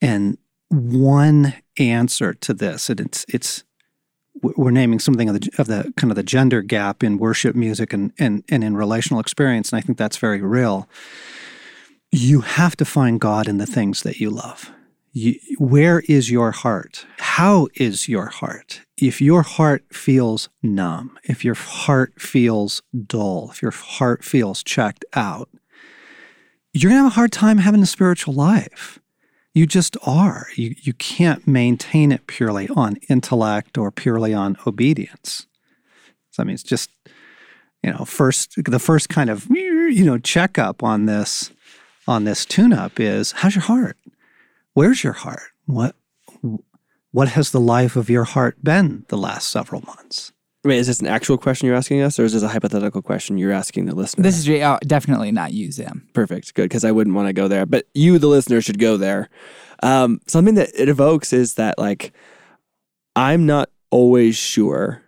And 0.00 0.38
one 0.68 1.54
answer 1.80 2.32
to 2.32 2.54
this, 2.54 2.90
and 2.90 3.00
it's 3.00 3.26
it's 3.28 3.64
we're 4.42 4.70
naming 4.70 4.98
something 4.98 5.28
of 5.28 5.40
the 5.40 5.50
of 5.58 5.66
the 5.66 5.92
kind 5.96 6.10
of 6.10 6.16
the 6.16 6.22
gender 6.22 6.62
gap 6.62 7.02
in 7.02 7.18
worship 7.18 7.56
music 7.56 7.92
and 7.92 8.12
and 8.18 8.44
and 8.48 8.62
in 8.62 8.76
relational 8.76 9.20
experience, 9.20 9.70
and 9.70 9.78
I 9.78 9.80
think 9.80 9.98
that's 9.98 10.16
very 10.16 10.40
real. 10.40 10.88
You 12.12 12.40
have 12.40 12.76
to 12.76 12.84
find 12.84 13.20
God 13.20 13.48
in 13.48 13.58
the 13.58 13.66
things 13.66 14.02
that 14.02 14.20
you 14.20 14.30
love. 14.30 14.70
You, 15.12 15.38
where 15.58 16.00
is 16.00 16.30
your 16.30 16.50
heart? 16.52 17.06
How 17.18 17.68
is 17.74 18.08
your 18.08 18.26
heart? 18.26 18.82
If 18.98 19.20
your 19.20 19.42
heart 19.42 19.84
feels 19.90 20.48
numb, 20.62 21.18
if 21.24 21.44
your 21.44 21.54
heart 21.54 22.20
feels 22.20 22.82
dull, 23.06 23.50
if 23.50 23.62
your 23.62 23.70
heart 23.70 24.24
feels 24.24 24.62
checked 24.62 25.04
out, 25.14 25.48
you're 26.74 26.90
going 26.90 27.00
to 27.00 27.04
have 27.04 27.12
a 27.12 27.14
hard 27.14 27.32
time 27.32 27.58
having 27.58 27.82
a 27.82 27.86
spiritual 27.86 28.34
life. 28.34 28.98
You 29.56 29.66
just 29.66 29.96
are. 30.02 30.48
You, 30.54 30.74
you 30.82 30.92
can't 30.92 31.46
maintain 31.48 32.12
it 32.12 32.26
purely 32.26 32.68
on 32.76 32.96
intellect 33.08 33.78
or 33.78 33.90
purely 33.90 34.34
on 34.34 34.58
obedience. 34.66 35.46
So, 36.30 36.42
I 36.42 36.44
mean, 36.44 36.52
it's 36.52 36.62
just, 36.62 36.90
you 37.82 37.90
know, 37.90 38.04
first, 38.04 38.62
the 38.62 38.78
first 38.78 39.08
kind 39.08 39.30
of, 39.30 39.46
you 39.48 40.04
know, 40.04 40.18
checkup 40.18 40.82
on 40.82 41.06
this, 41.06 41.52
on 42.06 42.24
this 42.24 42.44
tune 42.44 42.74
up 42.74 43.00
is 43.00 43.32
how's 43.32 43.54
your 43.54 43.62
heart? 43.62 43.96
Where's 44.74 45.02
your 45.02 45.14
heart? 45.14 45.48
What, 45.64 45.96
what 47.12 47.28
has 47.28 47.52
the 47.52 47.58
life 47.58 47.96
of 47.96 48.10
your 48.10 48.24
heart 48.24 48.62
been 48.62 49.06
the 49.08 49.16
last 49.16 49.48
several 49.48 49.80
months? 49.80 50.32
Wait, 50.66 50.78
is 50.78 50.88
this 50.88 50.98
an 50.98 51.06
actual 51.06 51.38
question 51.38 51.66
you're 51.66 51.76
asking 51.76 52.02
us, 52.02 52.18
or 52.18 52.24
is 52.24 52.32
this 52.32 52.42
a 52.42 52.48
hypothetical 52.48 53.00
question 53.00 53.38
you're 53.38 53.52
asking 53.52 53.86
the 53.86 53.94
listener? 53.94 54.24
This 54.24 54.36
is 54.36 54.48
uh, 54.48 54.78
definitely 54.84 55.30
not 55.30 55.52
you, 55.52 55.70
Sam. 55.70 56.08
Perfect, 56.12 56.54
good, 56.54 56.64
because 56.64 56.84
I 56.84 56.90
wouldn't 56.90 57.14
want 57.14 57.28
to 57.28 57.32
go 57.32 57.46
there, 57.46 57.66
but 57.66 57.86
you, 57.94 58.18
the 58.18 58.26
listener, 58.26 58.60
should 58.60 58.80
go 58.80 58.96
there. 58.96 59.28
Um, 59.84 60.20
something 60.26 60.56
that 60.56 60.70
it 60.74 60.88
evokes 60.88 61.32
is 61.32 61.54
that 61.54 61.78
like 61.78 62.12
I'm 63.14 63.46
not 63.46 63.70
always 63.90 64.36
sure 64.36 65.02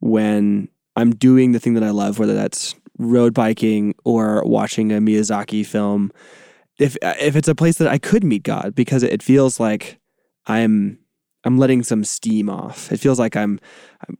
when 0.00 0.68
I'm 0.94 1.14
doing 1.14 1.52
the 1.52 1.58
thing 1.58 1.72
that 1.74 1.82
I 1.82 1.90
love, 1.90 2.18
whether 2.18 2.34
that's 2.34 2.74
road 2.98 3.32
biking 3.32 3.94
or 4.04 4.44
watching 4.44 4.92
a 4.92 4.96
Miyazaki 4.96 5.64
film. 5.64 6.12
If 6.78 6.98
if 7.02 7.34
it's 7.34 7.48
a 7.48 7.54
place 7.54 7.78
that 7.78 7.88
I 7.88 7.96
could 7.96 8.24
meet 8.24 8.42
God, 8.42 8.74
because 8.74 9.02
it 9.02 9.22
feels 9.22 9.58
like 9.58 9.98
I'm 10.46 10.98
I'm 11.44 11.56
letting 11.56 11.82
some 11.82 12.04
steam 12.04 12.50
off. 12.50 12.92
It 12.92 12.98
feels 12.98 13.18
like 13.18 13.36
I'm, 13.36 13.60
I'm 14.06 14.18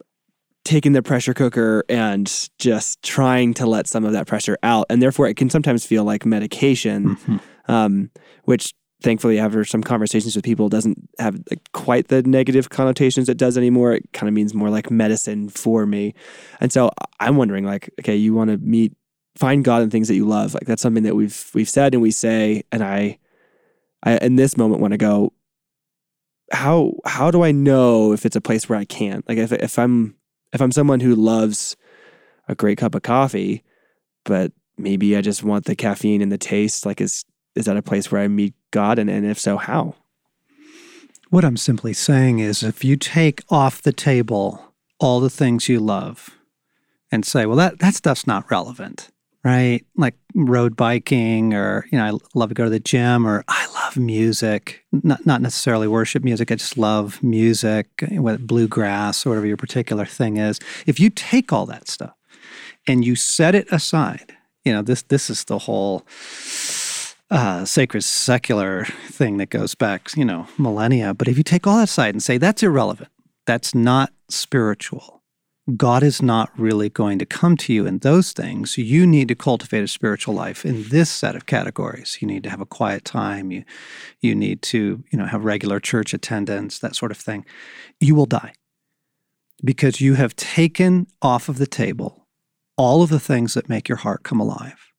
taking 0.69 0.93
the 0.93 1.03
pressure 1.03 1.33
cooker 1.33 1.83
and 1.89 2.51
just 2.59 3.03
trying 3.03 3.55
to 3.55 3.65
let 3.65 3.87
some 3.87 4.05
of 4.05 4.13
that 4.13 4.27
pressure 4.27 4.59
out. 4.63 4.85
And 4.91 5.01
therefore, 5.01 5.27
it 5.27 5.35
can 5.35 5.49
sometimes 5.49 5.87
feel 5.87 6.05
like 6.05 6.27
medication, 6.27 7.17
mm-hmm. 7.17 7.73
um, 7.73 8.11
which 8.45 8.75
thankfully, 9.03 9.39
after 9.39 9.65
some 9.65 9.83
conversations 9.83 10.37
with 10.37 10.45
people, 10.45 10.69
doesn't 10.69 11.09
have 11.19 11.37
like 11.51 11.67
quite 11.73 12.09
the 12.09 12.23
negative 12.23 12.69
connotations 12.69 13.31
it 13.31 13.39
does 13.39 13.57
anymore. 13.57 13.95
It 13.95 14.13
kind 14.13 14.29
of 14.29 14.35
means 14.35 14.53
more 14.53 14.69
like 14.69 14.91
medicine 14.91 15.49
for 15.49 15.87
me. 15.87 16.15
And 16.61 16.71
so 16.71 16.91
I'm 17.19 17.37
wondering, 17.37 17.65
like, 17.65 17.89
okay, 18.01 18.17
you 18.17 18.35
want 18.35 18.51
to 18.51 18.59
meet, 18.59 18.93
find 19.37 19.65
God 19.65 19.81
in 19.81 19.89
things 19.89 20.09
that 20.09 20.17
you 20.17 20.27
love. 20.27 20.53
Like 20.53 20.67
that's 20.67 20.83
something 20.83 21.05
that 21.05 21.17
we've 21.17 21.51
we've 21.55 21.69
said 21.69 21.95
and 21.95 22.03
we 22.03 22.11
say. 22.11 22.63
And 22.71 22.83
I, 22.83 23.19
I 24.03 24.19
in 24.19 24.37
this 24.37 24.57
moment 24.59 24.83
want 24.83 24.93
to 24.93 24.99
go. 24.99 25.33
How 26.51 26.95
how 27.07 27.31
do 27.31 27.43
I 27.43 27.53
know 27.53 28.13
if 28.13 28.27
it's 28.27 28.37
a 28.37 28.41
place 28.41 28.69
where 28.69 28.79
I 28.79 28.85
can't? 28.85 29.27
Like 29.29 29.39
if 29.39 29.53
if 29.53 29.79
I'm 29.79 30.18
if 30.52 30.61
I'm 30.61 30.73
someone 30.73 31.00
who 31.00 31.14
loves 31.14 31.76
a 32.49 32.55
great 32.55 32.78
cup 32.78 32.95
of 32.95 33.02
coffee, 33.02 33.62
but 34.25 34.52
maybe 34.76 35.17
I 35.17 35.21
just 35.21 35.43
want 35.43 35.64
the 35.64 35.76
caffeine 35.76 36.23
and 36.23 36.33
the 36.33 36.38
taste, 36.38 36.87
like 36.87 37.00
is 37.00 37.25
is 37.55 37.67
that 37.67 37.76
a 37.76 37.83
place 37.83 38.12
where 38.12 38.23
I 38.23 38.28
meet 38.28 38.55
God? 38.71 38.99
And, 38.99 39.11
and 39.11 39.26
if 39.26 39.38
so, 39.38 39.57
how? 39.57 39.97
What 41.31 41.45
I'm 41.45 41.57
simply 41.57 41.93
saying 41.93 42.38
is 42.38 42.62
if 42.62 42.85
you 42.85 42.97
take 42.97 43.43
off 43.50 43.83
the 43.83 43.93
table 43.93 44.75
all 45.00 45.21
the 45.21 45.31
things 45.31 45.69
you 45.69 45.81
love 45.81 46.38
and 47.11 47.26
say, 47.26 47.47
well, 47.47 47.57
that, 47.57 47.81
that 47.81 47.95
stuff's 47.95 48.26
not 48.26 48.50
relevant, 48.50 49.11
right? 49.49 49.85
Like 49.97 50.14
road 50.35 50.76
biking, 50.76 51.55
or, 51.55 51.87
you 51.90 51.99
know, 51.99 52.05
I 52.05 52.38
love 52.38 52.50
to 52.50 52.55
go 52.55 52.64
to 52.64 52.71
the 52.71 52.81
gym, 52.81 53.26
or 53.26 53.45
I 53.49 53.67
love 53.73 53.97
music, 53.97 54.85
not, 54.93 55.25
not 55.25 55.40
necessarily 55.40 55.88
worship 55.88 56.23
music. 56.23 56.52
I 56.52 56.57
just 56.57 56.76
love 56.76 57.23
music, 57.23 57.87
whether 58.11 58.38
bluegrass 58.38 59.25
or 59.25 59.31
whatever 59.31 59.47
your 59.47 59.57
particular 59.57 60.05
thing 60.05 60.37
is. 60.37 60.61
If 60.87 61.00
you 61.00 61.09
take 61.09 61.50
all 61.50 61.64
that 61.67 61.88
stuff 61.88 62.14
and 62.87 63.05
you 63.05 63.17
set 63.17 63.55
it 63.55 63.67
aside, 63.73 64.37
you 64.64 64.73
know, 64.73 64.83
this, 64.83 65.02
this 65.02 65.31
is 65.31 65.45
the 65.45 65.61
whole 65.61 66.05
uh, 67.31 67.64
sacred 67.64 68.02
secular 68.02 68.85
thing 69.11 69.38
that 69.38 69.49
goes 69.49 69.75
back, 69.75 70.14
you 70.14 70.26
know, 70.26 70.47
millennia. 70.59 71.14
But 71.14 71.28
if 71.28 71.38
you 71.38 71.43
take 71.43 71.67
all 71.67 71.78
that 71.78 71.85
aside 71.85 72.14
and 72.14 72.23
say 72.23 72.37
that's 72.37 72.62
irrelevant, 72.62 73.11
that's 73.47 73.75
not 73.75 74.12
spiritual, 74.28 75.18
God 75.77 76.03
is 76.03 76.23
not 76.23 76.51
really 76.59 76.89
going 76.89 77.19
to 77.19 77.27
come 77.27 77.57
to 77.59 77.73
you 77.73 77.87
in 77.87 77.99
those 77.99 78.33
things. 78.33 78.79
You 78.79 79.07
need 79.07 79.29
to 79.29 79.35
cultivate 79.35 79.83
a 79.83 79.89
spiritual 79.89 80.35
life 80.35 80.65
in 80.65 80.89
this 80.89 81.11
set 81.11 81.37
of 81.37 81.47
categories. 81.47 82.19
You 82.21 82.29
need 82.29 82.43
to 82.45 82.51
have 82.51 82.61
a 82.61 82.67
quiet 82.67 83.05
time. 83.05 83.51
You, 83.51 83.65
you 84.21 84.35
need 84.35 84.63
to, 84.63 85.05
you 85.11 85.19
know, 85.19 85.27
have 85.27 85.45
regular 85.45 85.79
church 85.79 86.15
attendance, 86.15 86.79
that 86.79 86.97
sort 86.97 87.11
of 87.11 87.19
thing. 87.19 87.45
You 88.01 88.15
will 88.15 88.27
die 88.27 88.53
because 89.63 90.01
you 90.01 90.15
have 90.15 90.35
taken 90.37 91.07
off 91.21 91.49
of 91.49 91.59
the 91.59 91.67
table 91.67 92.27
all 92.79 93.03
of 93.03 93.11
the 93.11 93.21
things 93.21 93.55
that 93.55 93.69
make 93.69 93.89
your 93.89 93.99
heart 93.99 94.23
come 94.23 94.41
alive 94.41 94.93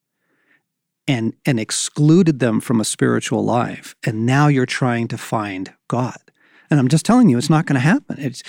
and 1.07 1.33
and 1.45 1.59
excluded 1.59 2.39
them 2.39 2.59
from 2.59 2.79
a 2.79 2.85
spiritual 2.85 3.43
life. 3.43 3.95
And 4.05 4.25
now 4.25 4.47
you're 4.47 4.67
trying 4.67 5.07
to 5.07 5.17
find 5.17 5.73
God. 5.87 6.17
And 6.69 6.79
I'm 6.79 6.87
just 6.87 7.05
telling 7.05 7.29
you, 7.29 7.37
it's 7.37 7.49
not 7.49 7.65
going 7.65 7.75
to 7.75 7.79
happen. 7.79 8.19
It's, 8.19 8.43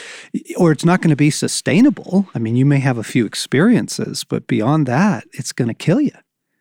or 0.57 0.73
it's 0.73 0.85
not 0.85 1.01
going 1.01 1.11
to 1.11 1.17
be 1.17 1.31
sustainable. 1.31 2.29
I 2.35 2.39
mean, 2.39 2.55
you 2.55 2.67
may 2.67 2.79
have 2.79 2.99
a 2.99 3.03
few 3.03 3.25
experiences, 3.25 4.25
but 4.25 4.47
beyond 4.47 4.87
that, 4.87 5.25
it's 5.33 5.53
going 5.53 5.69
to 5.69 5.75
kill 5.75 6.01
you. 6.01 6.13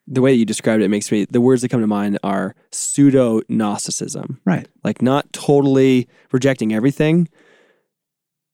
The 0.08 0.22
way 0.22 0.32
that 0.32 0.38
you 0.38 0.46
described 0.46 0.82
it 0.82 0.90
makes 0.90 1.12
me, 1.12 1.26
the 1.30 1.42
words 1.42 1.62
that 1.62 1.70
come 1.70 1.82
to 1.82 1.88
mind 1.88 2.18
are 2.24 2.56
pseudo 2.72 3.42
Gnosticism. 3.50 4.40
Right. 4.46 4.68
Like 4.84 5.02
not 5.02 5.32
totally 5.34 6.08
rejecting 6.32 6.74
everything, 6.74 7.28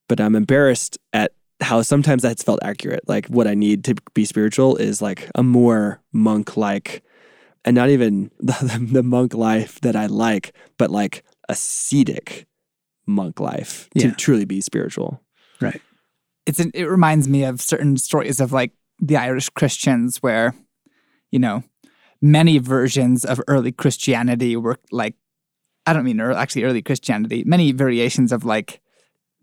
but 0.10 0.20
I'm 0.20 0.36
embarrassed 0.36 0.98
at 1.14 1.32
how 1.62 1.82
sometimes 1.84 2.24
that's 2.24 2.44
felt 2.44 2.60
accurate. 2.64 3.08
Like 3.08 3.28
what 3.28 3.48
I 3.48 3.54
need 3.54 3.84
to 3.86 3.96
be 4.14 4.26
spiritual 4.26 4.76
is 4.76 5.02
like 5.02 5.30
a 5.36 5.44
more 5.44 6.02
monk 6.12 6.58
like, 6.58 7.04
and 7.64 7.76
not 7.76 7.90
even 7.90 8.32
the, 8.40 8.88
the 8.92 9.04
monk 9.04 9.34
life 9.34 9.80
that 9.82 9.96
I 9.96 10.08
like, 10.08 10.54
but 10.78 10.90
like 10.90 11.24
ascetic 11.48 12.48
monk 13.08 13.40
life 13.40 13.90
to 13.98 14.08
yeah. 14.08 14.14
truly 14.16 14.46
be 14.46 14.62
spiritual. 14.62 15.22
Right. 15.62 15.82
It's 16.46 16.60
an, 16.60 16.72
it 16.74 16.86
reminds 16.86 17.28
me 17.28 17.44
of 17.44 17.62
certain 17.62 17.98
stories 17.98 18.40
of 18.40 18.52
like 18.52 18.72
the 19.00 19.18
Irish 19.18 19.50
Christians 19.50 20.18
where, 20.18 20.54
you 21.32 21.40
know, 21.40 21.64
many 22.22 22.58
versions 22.58 23.26
of 23.26 23.42
early 23.48 23.72
Christianity 23.72 24.56
were 24.56 24.80
like 24.92 25.16
I 25.86 25.94
don't 25.94 26.04
mean 26.04 26.20
early, 26.20 26.36
actually 26.36 26.64
early 26.64 26.82
Christianity, 26.82 27.44
many 27.46 27.72
variations 27.72 28.32
of 28.32 28.44
like 28.44 28.82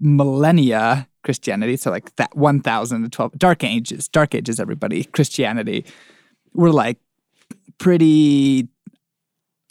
millennia 0.01 1.09
Christianity. 1.23 1.77
So 1.77 1.91
like 1.91 2.15
that 2.17 2.37
1000 2.37 3.03
to 3.05 3.09
12 3.09 3.39
dark 3.39 3.63
ages, 3.63 4.09
dark 4.09 4.35
ages, 4.35 4.59
everybody, 4.59 5.05
Christianity 5.05 5.85
were 6.53 6.73
like 6.73 6.99
pretty 7.79 8.69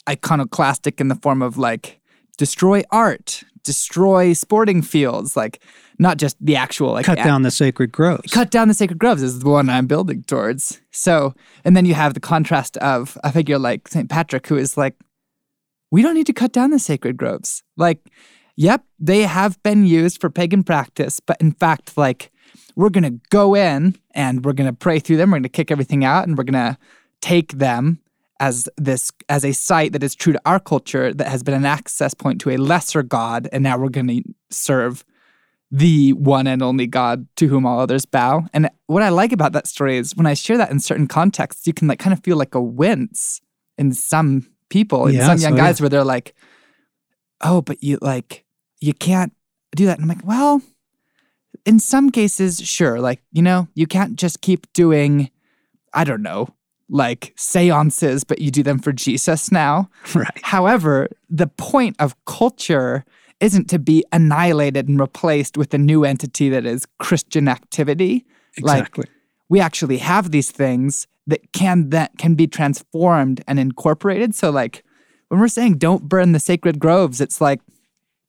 iconoclastic 0.08 1.00
in 1.00 1.08
the 1.08 1.14
form 1.14 1.42
of 1.42 1.58
like 1.58 2.00
destroy 2.38 2.82
art, 2.90 3.44
destroy 3.64 4.32
sporting 4.32 4.82
fields, 4.82 5.36
like 5.36 5.62
not 5.98 6.16
just 6.16 6.36
the 6.40 6.56
actual 6.56 6.92
like 6.92 7.06
Cut 7.06 7.18
down 7.18 7.42
the 7.42 7.50
sacred 7.50 7.92
groves. 7.92 8.32
cut 8.32 8.50
down 8.50 8.68
the 8.68 8.74
sacred 8.74 8.98
groves 8.98 9.22
is 9.22 9.40
the 9.40 9.48
one 9.48 9.68
I'm 9.68 9.86
building 9.86 10.22
towards. 10.24 10.80
So, 10.90 11.34
and 11.64 11.76
then 11.76 11.84
you 11.84 11.94
have 11.94 12.14
the 12.14 12.20
contrast 12.20 12.76
of 12.78 13.16
a 13.22 13.32
figure 13.32 13.58
like 13.58 13.88
St. 13.88 14.08
Patrick, 14.08 14.46
who 14.46 14.56
is 14.56 14.76
like, 14.76 14.96
we 15.90 16.02
don't 16.02 16.14
need 16.14 16.26
to 16.26 16.32
cut 16.32 16.52
down 16.52 16.70
the 16.70 16.78
sacred 16.78 17.16
groves. 17.16 17.62
Like, 17.76 18.00
yep, 18.56 18.84
they 18.98 19.22
have 19.22 19.62
been 19.62 19.86
used 19.86 20.20
for 20.20 20.30
pagan 20.30 20.64
practice, 20.64 21.20
but 21.20 21.36
in 21.40 21.52
fact, 21.52 21.96
like, 21.96 22.30
we're 22.74 22.90
going 22.90 23.04
to 23.04 23.20
go 23.30 23.54
in 23.54 23.96
and 24.14 24.44
we're 24.44 24.54
going 24.54 24.70
to 24.70 24.76
pray 24.76 24.98
through 24.98 25.18
them. 25.18 25.30
We're 25.30 25.36
going 25.36 25.42
to 25.44 25.48
kick 25.50 25.70
everything 25.70 26.04
out 26.04 26.26
and 26.26 26.36
we're 26.36 26.44
going 26.44 26.54
to 26.54 26.78
take 27.20 27.52
them 27.52 28.00
as 28.42 28.68
this 28.76 29.12
as 29.28 29.44
a 29.44 29.52
site 29.52 29.92
that 29.92 30.02
is 30.02 30.14
true 30.16 30.32
to 30.32 30.40
our 30.44 30.58
culture 30.58 31.14
that 31.14 31.28
has 31.28 31.42
been 31.42 31.54
an 31.54 31.64
access 31.64 32.12
point 32.12 32.40
to 32.40 32.50
a 32.50 32.56
lesser 32.56 33.02
god 33.02 33.48
and 33.52 33.62
now 33.62 33.78
we're 33.78 33.88
going 33.88 34.08
to 34.08 34.22
serve 34.50 35.04
the 35.74 36.12
one 36.12 36.46
and 36.46 36.62
only 36.62 36.86
God 36.86 37.26
to 37.36 37.48
whom 37.48 37.64
all 37.64 37.80
others 37.80 38.04
bow. 38.04 38.46
And 38.52 38.68
what 38.88 39.02
I 39.02 39.08
like 39.08 39.32
about 39.32 39.52
that 39.52 39.66
story 39.66 39.96
is 39.96 40.14
when 40.14 40.26
I 40.26 40.34
share 40.34 40.58
that 40.58 40.70
in 40.70 40.78
certain 40.80 41.06
contexts, 41.06 41.66
you 41.66 41.72
can 41.72 41.88
like 41.88 41.98
kind 41.98 42.12
of 42.12 42.22
feel 42.22 42.36
like 42.36 42.54
a 42.54 42.60
wince 42.60 43.40
in 43.78 43.94
some 43.94 44.46
people, 44.68 45.06
in 45.06 45.14
Yeah, 45.14 45.28
some 45.28 45.38
young 45.38 45.52
so 45.52 45.56
guys 45.56 45.80
yeah. 45.80 45.84
where 45.84 45.88
they're 45.88 46.04
like, 46.04 46.34
oh, 47.40 47.62
but 47.62 47.82
you 47.82 47.98
like, 48.02 48.44
you 48.80 48.92
can't 48.92 49.32
do 49.74 49.86
that. 49.86 49.98
And 49.98 50.02
I'm 50.02 50.14
like, 50.14 50.26
well, 50.26 50.60
in 51.64 51.80
some 51.80 52.10
cases, 52.10 52.60
sure. 52.60 53.00
Like, 53.00 53.22
you 53.32 53.40
know, 53.40 53.66
you 53.74 53.86
can't 53.86 54.16
just 54.16 54.42
keep 54.42 54.70
doing, 54.74 55.30
I 55.94 56.04
don't 56.04 56.22
know, 56.22 56.54
like 56.92 57.32
seances, 57.36 58.22
but 58.22 58.38
you 58.38 58.50
do 58.50 58.62
them 58.62 58.78
for 58.78 58.92
Jesus 58.92 59.50
now. 59.50 59.88
Right. 60.14 60.40
However, 60.42 61.08
the 61.30 61.46
point 61.46 61.96
of 61.98 62.14
culture 62.26 63.04
isn't 63.40 63.70
to 63.70 63.78
be 63.78 64.04
annihilated 64.12 64.88
and 64.88 65.00
replaced 65.00 65.56
with 65.56 65.72
a 65.72 65.78
new 65.78 66.04
entity 66.04 66.50
that 66.50 66.66
is 66.66 66.86
Christian 66.98 67.48
activity. 67.48 68.26
Exactly. 68.56 69.02
Like 69.02 69.10
we 69.48 69.58
actually 69.58 69.98
have 69.98 70.30
these 70.30 70.50
things 70.50 71.06
that 71.26 71.52
can 71.52 71.90
that 71.90 72.18
can 72.18 72.34
be 72.34 72.46
transformed 72.46 73.42
and 73.48 73.58
incorporated. 73.58 74.34
So 74.34 74.50
like 74.50 74.84
when 75.28 75.40
we're 75.40 75.48
saying 75.48 75.78
don't 75.78 76.08
burn 76.08 76.32
the 76.32 76.40
sacred 76.40 76.78
groves, 76.78 77.20
it's 77.20 77.40
like, 77.40 77.60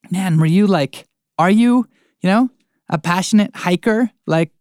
man, 0.09 0.39
were 0.39 0.45
you 0.45 0.67
like, 0.67 1.05
are 1.37 1.51
you, 1.51 1.85
you 2.21 2.29
know, 2.29 2.49
a 2.89 2.97
passionate 2.97 3.51
hiker? 3.55 4.09
Like, 4.25 4.51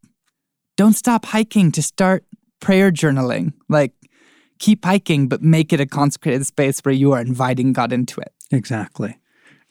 don't 0.76 0.94
stop 0.94 1.26
hiking 1.26 1.70
to 1.72 1.82
start 1.82 2.24
prayer 2.62 2.90
journaling. 2.90 3.52
Like 3.68 3.92
keep 4.58 4.84
hiking, 4.86 5.28
but 5.28 5.42
make 5.42 5.72
it 5.74 5.80
a 5.80 5.86
consecrated 5.86 6.46
space 6.46 6.80
where 6.80 6.94
you 6.94 7.12
are 7.12 7.20
inviting 7.20 7.74
God 7.74 7.92
into 7.92 8.20
it. 8.20 8.32
Exactly. 8.50 9.18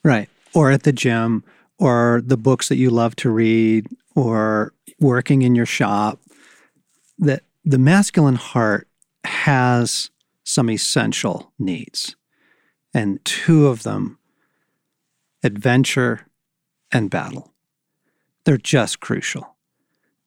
Right. 0.04 0.28
Or 0.54 0.70
at 0.70 0.84
the 0.84 0.92
gym, 0.92 1.42
or 1.78 2.22
the 2.24 2.36
books 2.36 2.68
that 2.68 2.76
you 2.76 2.90
love 2.90 3.16
to 3.16 3.30
read, 3.30 3.86
or 4.14 4.72
working 5.00 5.42
in 5.42 5.56
your 5.56 5.66
shop. 5.66 6.20
That 7.18 7.42
the 7.64 7.78
masculine 7.78 8.36
heart 8.36 8.86
has 9.24 10.10
some 10.44 10.70
essential 10.70 11.52
needs. 11.58 12.14
And 12.94 13.24
two 13.24 13.68
of 13.68 13.84
them 13.84 14.18
adventure 15.42 16.26
and 16.92 17.10
battle. 17.10 17.52
They're 18.44 18.58
just 18.58 19.00
crucial. 19.00 19.56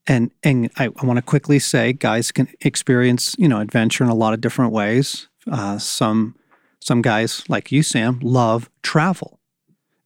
And 0.07 0.31
and 0.43 0.69
I, 0.77 0.85
I 0.85 1.05
want 1.05 1.17
to 1.17 1.23
quickly 1.23 1.59
say, 1.59 1.93
guys 1.93 2.31
can 2.31 2.47
experience 2.61 3.35
you 3.37 3.47
know 3.47 3.59
adventure 3.59 4.03
in 4.03 4.09
a 4.09 4.15
lot 4.15 4.33
of 4.33 4.41
different 4.41 4.71
ways. 4.71 5.27
Uh, 5.49 5.77
some 5.77 6.35
some 6.79 7.01
guys 7.01 7.43
like 7.49 7.71
you, 7.71 7.81
Sam, 7.81 8.19
love 8.21 8.69
travel, 8.83 9.39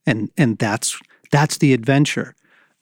and 0.06 0.30
and 0.36 0.58
that's 0.58 0.98
that's 1.30 1.58
the 1.58 1.72
adventure. 1.72 2.34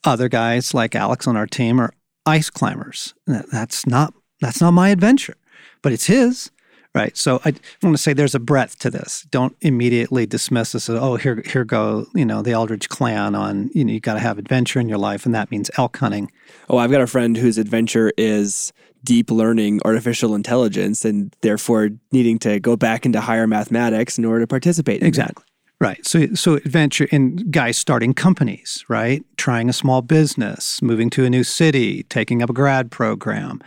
Other 0.04 0.28
guys 0.28 0.74
like 0.74 0.94
Alex 0.94 1.26
on 1.26 1.36
our 1.36 1.46
team 1.46 1.80
are 1.80 1.92
ice 2.24 2.50
climbers. 2.50 3.14
That's 3.26 3.86
not 3.86 4.14
that's 4.40 4.60
not 4.60 4.70
my 4.72 4.90
adventure, 4.90 5.36
but 5.82 5.92
it's 5.92 6.06
his. 6.06 6.50
Right. 6.94 7.16
So 7.16 7.40
I 7.44 7.54
want 7.82 7.96
to 7.96 8.02
say 8.02 8.12
there's 8.12 8.34
a 8.34 8.40
breadth 8.40 8.78
to 8.80 8.90
this. 8.90 9.26
Don't 9.30 9.54
immediately 9.60 10.26
dismiss 10.26 10.72
this 10.72 10.88
as, 10.88 10.98
oh, 10.98 11.16
here, 11.16 11.42
here 11.46 11.64
go, 11.64 12.06
you 12.14 12.24
know, 12.24 12.42
the 12.42 12.50
Eldredge 12.52 12.88
clan 12.88 13.34
on, 13.34 13.70
you 13.74 13.84
know, 13.84 13.92
you 13.92 14.00
got 14.00 14.14
to 14.14 14.20
have 14.20 14.38
adventure 14.38 14.80
in 14.80 14.88
your 14.88 14.98
life, 14.98 15.26
and 15.26 15.34
that 15.34 15.50
means 15.50 15.70
elk 15.76 15.96
hunting. 15.98 16.30
Oh, 16.68 16.78
I've 16.78 16.90
got 16.90 17.02
a 17.02 17.06
friend 17.06 17.36
whose 17.36 17.58
adventure 17.58 18.12
is 18.16 18.72
deep 19.04 19.30
learning 19.30 19.80
artificial 19.84 20.34
intelligence 20.34 21.04
and 21.04 21.34
therefore 21.42 21.90
needing 22.10 22.38
to 22.40 22.58
go 22.58 22.76
back 22.76 23.06
into 23.06 23.20
higher 23.20 23.46
mathematics 23.46 24.18
in 24.18 24.24
order 24.24 24.40
to 24.40 24.46
participate. 24.46 24.96
in 24.96 25.00
that. 25.02 25.08
Exactly. 25.08 25.44
Right. 25.80 26.04
So 26.04 26.34
so 26.34 26.54
adventure 26.54 27.06
in 27.12 27.36
guys 27.52 27.78
starting 27.78 28.12
companies, 28.12 28.84
right? 28.88 29.24
Trying 29.36 29.68
a 29.68 29.72
small 29.72 30.02
business, 30.02 30.82
moving 30.82 31.08
to 31.10 31.24
a 31.24 31.30
new 31.30 31.44
city, 31.44 32.02
taking 32.04 32.42
up 32.42 32.50
a 32.50 32.52
grad 32.52 32.90
program, 32.90 33.62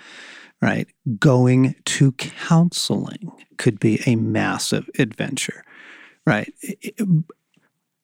right? 0.61 0.87
Going 1.19 1.75
to 1.85 2.11
counseling 2.13 3.31
could 3.57 3.79
be 3.79 3.99
a 4.05 4.15
massive 4.15 4.89
adventure. 4.99 5.63
Right. 6.25 6.53
It, 6.61 6.95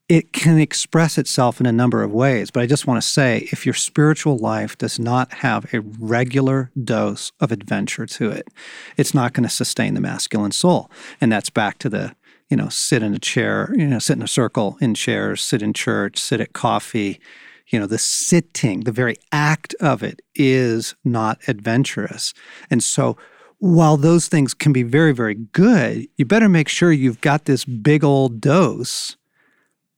it- 0.10 0.32
can 0.32 0.58
express 0.58 1.18
itself 1.18 1.60
in 1.60 1.66
a 1.66 1.72
number 1.72 2.02
of 2.02 2.14
ways, 2.14 2.50
but 2.50 2.64
I 2.64 2.66
just 2.66 2.88
want 2.88 3.02
to 3.02 3.08
say 3.08 3.50
if 3.52 3.66
your 3.66 3.74
spiritual 3.76 4.38
life 4.38 4.78
does 4.78 4.98
not 4.98 5.34
have 5.34 5.74
a 5.74 5.82
regular 5.82 6.72
dose 6.82 7.34
of 7.42 7.52
adventure 7.52 8.06
to 8.06 8.32
it, 8.32 8.48
it's 8.96 9.14
not 9.14 9.34
going 9.34 9.44
to 9.44 9.54
sustain 9.54 9.96
the 9.96 10.00
masculine 10.00 10.54
soul. 10.54 10.90
And 11.20 11.30
that's 11.30 11.50
back 11.50 11.78
to 11.80 11.90
the, 11.90 12.16
you 12.50 12.56
know, 12.56 12.70
sit 12.70 13.04
in 13.04 13.14
a 13.14 13.20
chair, 13.20 13.74
you 13.76 13.86
know, 13.86 14.00
sit 14.00 14.16
in 14.16 14.24
a 14.24 14.30
circle 14.30 14.78
in 14.80 14.94
chairs, 14.94 15.44
sit 15.44 15.62
in 15.62 15.74
church, 15.74 16.18
sit 16.18 16.40
at 16.40 16.54
coffee. 16.54 17.20
You 17.70 17.80
know, 17.80 17.86
the 17.86 17.98
sitting, 17.98 18.82
the 18.82 18.92
very 18.92 19.16
act 19.32 19.76
of 19.80 20.04
it 20.04 20.22
is 20.36 20.96
not 21.04 21.40
adventurous. 21.48 22.34
And 22.70 22.82
so 22.82 23.18
while 23.60 23.98
those 23.98 24.28
things 24.28 24.54
can 24.54 24.72
be 24.72 24.84
very, 24.84 25.14
very 25.14 25.36
good, 25.36 26.08
you 26.16 26.26
better 26.26 26.48
make 26.48 26.70
sure 26.70 26.92
you've 26.92 27.22
got 27.22 27.46
this 27.46 27.66
big 27.66 28.04
old 28.04 28.40
dose 28.40 29.18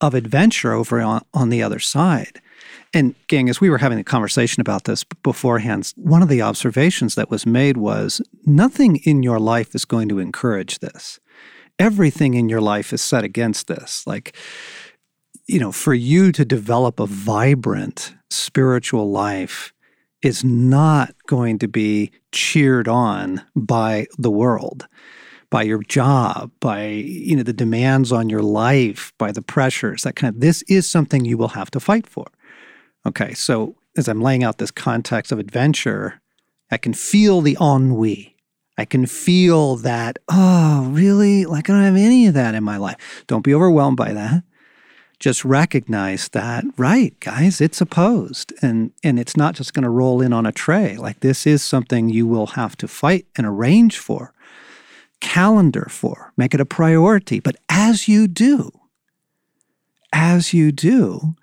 of 0.02 0.14
adventure 0.14 0.74
over 0.74 1.02
on, 1.02 1.22
on 1.34 1.50
the 1.50 1.62
other 1.62 1.80
side. 1.80 2.42
And 2.94 3.14
gang, 3.28 3.50
as 3.50 3.62
we 3.62 3.70
were 3.70 3.78
having 3.78 4.00
a 4.00 4.04
conversation 4.04 4.62
about 4.62 4.86
this 4.86 5.04
beforehand, 5.04 5.94
one 5.96 6.24
of 6.24 6.30
the 6.30 6.42
observations 6.42 7.16
that 7.16 7.30
was 7.30 7.46
made 7.46 7.78
was 7.78 8.22
nothing 8.46 8.98
in 8.98 9.22
your 9.24 9.40
life 9.40 9.76
is 9.76 9.86
going 9.86 10.10
to 10.10 10.20
encourage 10.20 10.80
this. 10.80 11.20
Everything 11.78 12.34
in 12.34 12.50
your 12.50 12.62
life 12.62 12.92
is 12.92 13.02
set 13.02 13.24
against 13.24 13.68
this. 13.68 14.06
Like, 14.08 14.36
you 15.50 15.60
know, 15.60 15.72
for 15.72 15.96
you 15.96 16.32
to 16.32 16.46
develop 16.46 17.00
a 17.00 17.08
vibrant 17.08 18.14
spiritual 18.30 19.10
life 19.10 19.74
is 20.22 20.44
not 20.44 21.16
going 21.26 21.58
to 21.58 21.68
be 21.68 22.12
cheered 22.32 22.88
on 22.88 23.42
by 23.56 24.06
the 24.18 24.30
world 24.30 24.88
by 25.50 25.64
your 25.64 25.82
job, 25.82 26.52
by 26.60 26.86
you 26.86 27.36
know 27.36 27.42
the 27.42 27.54
demands 27.54 28.12
on 28.12 28.30
your 28.30 28.44
life, 28.44 29.12
by 29.18 29.32
the 29.32 29.42
pressures, 29.42 30.04
that 30.04 30.16
kind 30.16 30.36
of 30.36 30.42
this 30.42 30.62
is 30.64 30.88
something 30.88 31.26
you 31.26 31.38
will 31.38 31.48
have 31.50 31.72
to 31.72 31.80
fight 31.80 32.06
for. 32.06 32.28
Okay, 33.06 33.34
so 33.34 33.76
as 33.98 34.08
I'm 34.08 34.22
laying 34.22 34.44
out 34.44 34.60
this 34.60 34.70
context 34.70 35.32
of 35.32 35.40
adventure, 35.40 36.22
I 36.70 36.78
can 36.78 36.94
feel 36.94 37.42
the 37.42 37.58
ennui. 37.60 38.36
I 38.78 38.86
can 38.86 39.08
feel 39.08 39.76
that, 39.78 40.20
oh, 40.30 40.88
really? 40.92 41.46
Like 41.46 41.70
I 41.70 41.74
don't 41.74 41.84
have 41.84 41.96
any 41.96 42.28
of 42.28 42.36
that 42.36 42.56
in 42.56 42.64
my 42.64 42.78
life. 42.78 43.24
Don't 43.28 43.44
be 43.44 43.54
overwhelmed 43.54 43.98
by 43.98 44.14
that. 44.14 44.44
Just 45.20 45.44
recognize 45.44 46.30
that, 46.30 46.64
right, 46.78 47.20
guys, 47.20 47.60
it's 47.60 47.82
opposed. 47.82 48.54
And 48.62 48.92
and 49.04 49.20
it's 49.20 49.36
not 49.36 49.56
just 49.56 49.74
going 49.74 49.84
to 49.84 49.90
roll 49.90 50.22
in 50.22 50.32
on 50.32 50.46
a 50.46 50.52
tray. 50.52 50.96
Like 50.96 51.20
this 51.20 51.46
is 51.46 51.62
something 51.62 52.10
you 52.10 52.26
will 52.26 52.48
have 52.48 52.78
to 52.78 52.88
fight 52.88 53.26
and 53.36 53.46
arrange 53.46 53.98
for 53.98 54.34
calendar 55.20 55.88
for, 55.90 56.34
make 56.38 56.54
it 56.54 56.62
a 56.62 56.66
priority. 56.66 57.40
But 57.40 57.56
as 57.68 58.08
you 58.08 58.28
do, 58.28 58.72
as 60.14 60.54
you 60.54 60.72
do, 60.72 61.36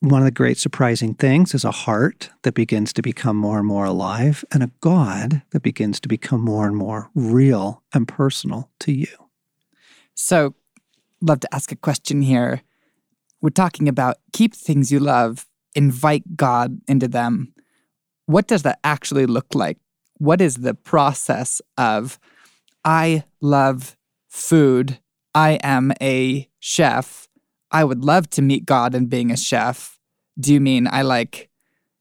one 0.00 0.20
of 0.20 0.24
the 0.24 0.32
great 0.32 0.58
surprising 0.58 1.14
things 1.14 1.54
is 1.54 1.64
a 1.64 1.70
heart 1.70 2.30
that 2.42 2.54
begins 2.54 2.92
to 2.94 3.02
become 3.02 3.36
more 3.36 3.58
and 3.58 3.66
more 3.66 3.84
alive 3.84 4.44
and 4.50 4.62
a 4.62 4.70
God 4.80 5.42
that 5.50 5.62
begins 5.62 6.00
to 6.00 6.08
become 6.08 6.40
more 6.40 6.66
and 6.66 6.76
more 6.76 7.10
real 7.14 7.82
and 7.92 8.08
personal 8.08 8.70
to 8.80 8.92
you. 8.92 9.28
So, 10.14 10.54
love 11.20 11.40
to 11.40 11.54
ask 11.54 11.70
a 11.70 11.76
question 11.76 12.22
here. 12.22 12.62
We're 13.42 13.50
talking 13.50 13.88
about 13.88 14.16
keep 14.32 14.54
things 14.54 14.90
you 14.90 15.00
love, 15.00 15.46
invite 15.74 16.36
God 16.36 16.80
into 16.88 17.08
them. 17.08 17.52
What 18.26 18.46
does 18.46 18.62
that 18.62 18.78
actually 18.84 19.26
look 19.26 19.54
like? 19.54 19.76
What 20.18 20.40
is 20.40 20.56
the 20.56 20.74
process 20.74 21.60
of 21.76 22.18
I 22.84 23.24
love 23.40 23.96
food 24.28 24.98
I 25.34 25.58
am 25.62 25.92
a 26.00 26.48
chef. 26.60 27.28
I 27.70 27.84
would 27.84 28.04
love 28.04 28.28
to 28.30 28.42
meet 28.42 28.66
God 28.66 28.94
in 28.94 29.06
being 29.06 29.30
a 29.30 29.36
chef. 29.36 29.98
Do 30.38 30.52
you 30.52 30.60
mean 30.60 30.86
I 30.86 31.02
like 31.02 31.48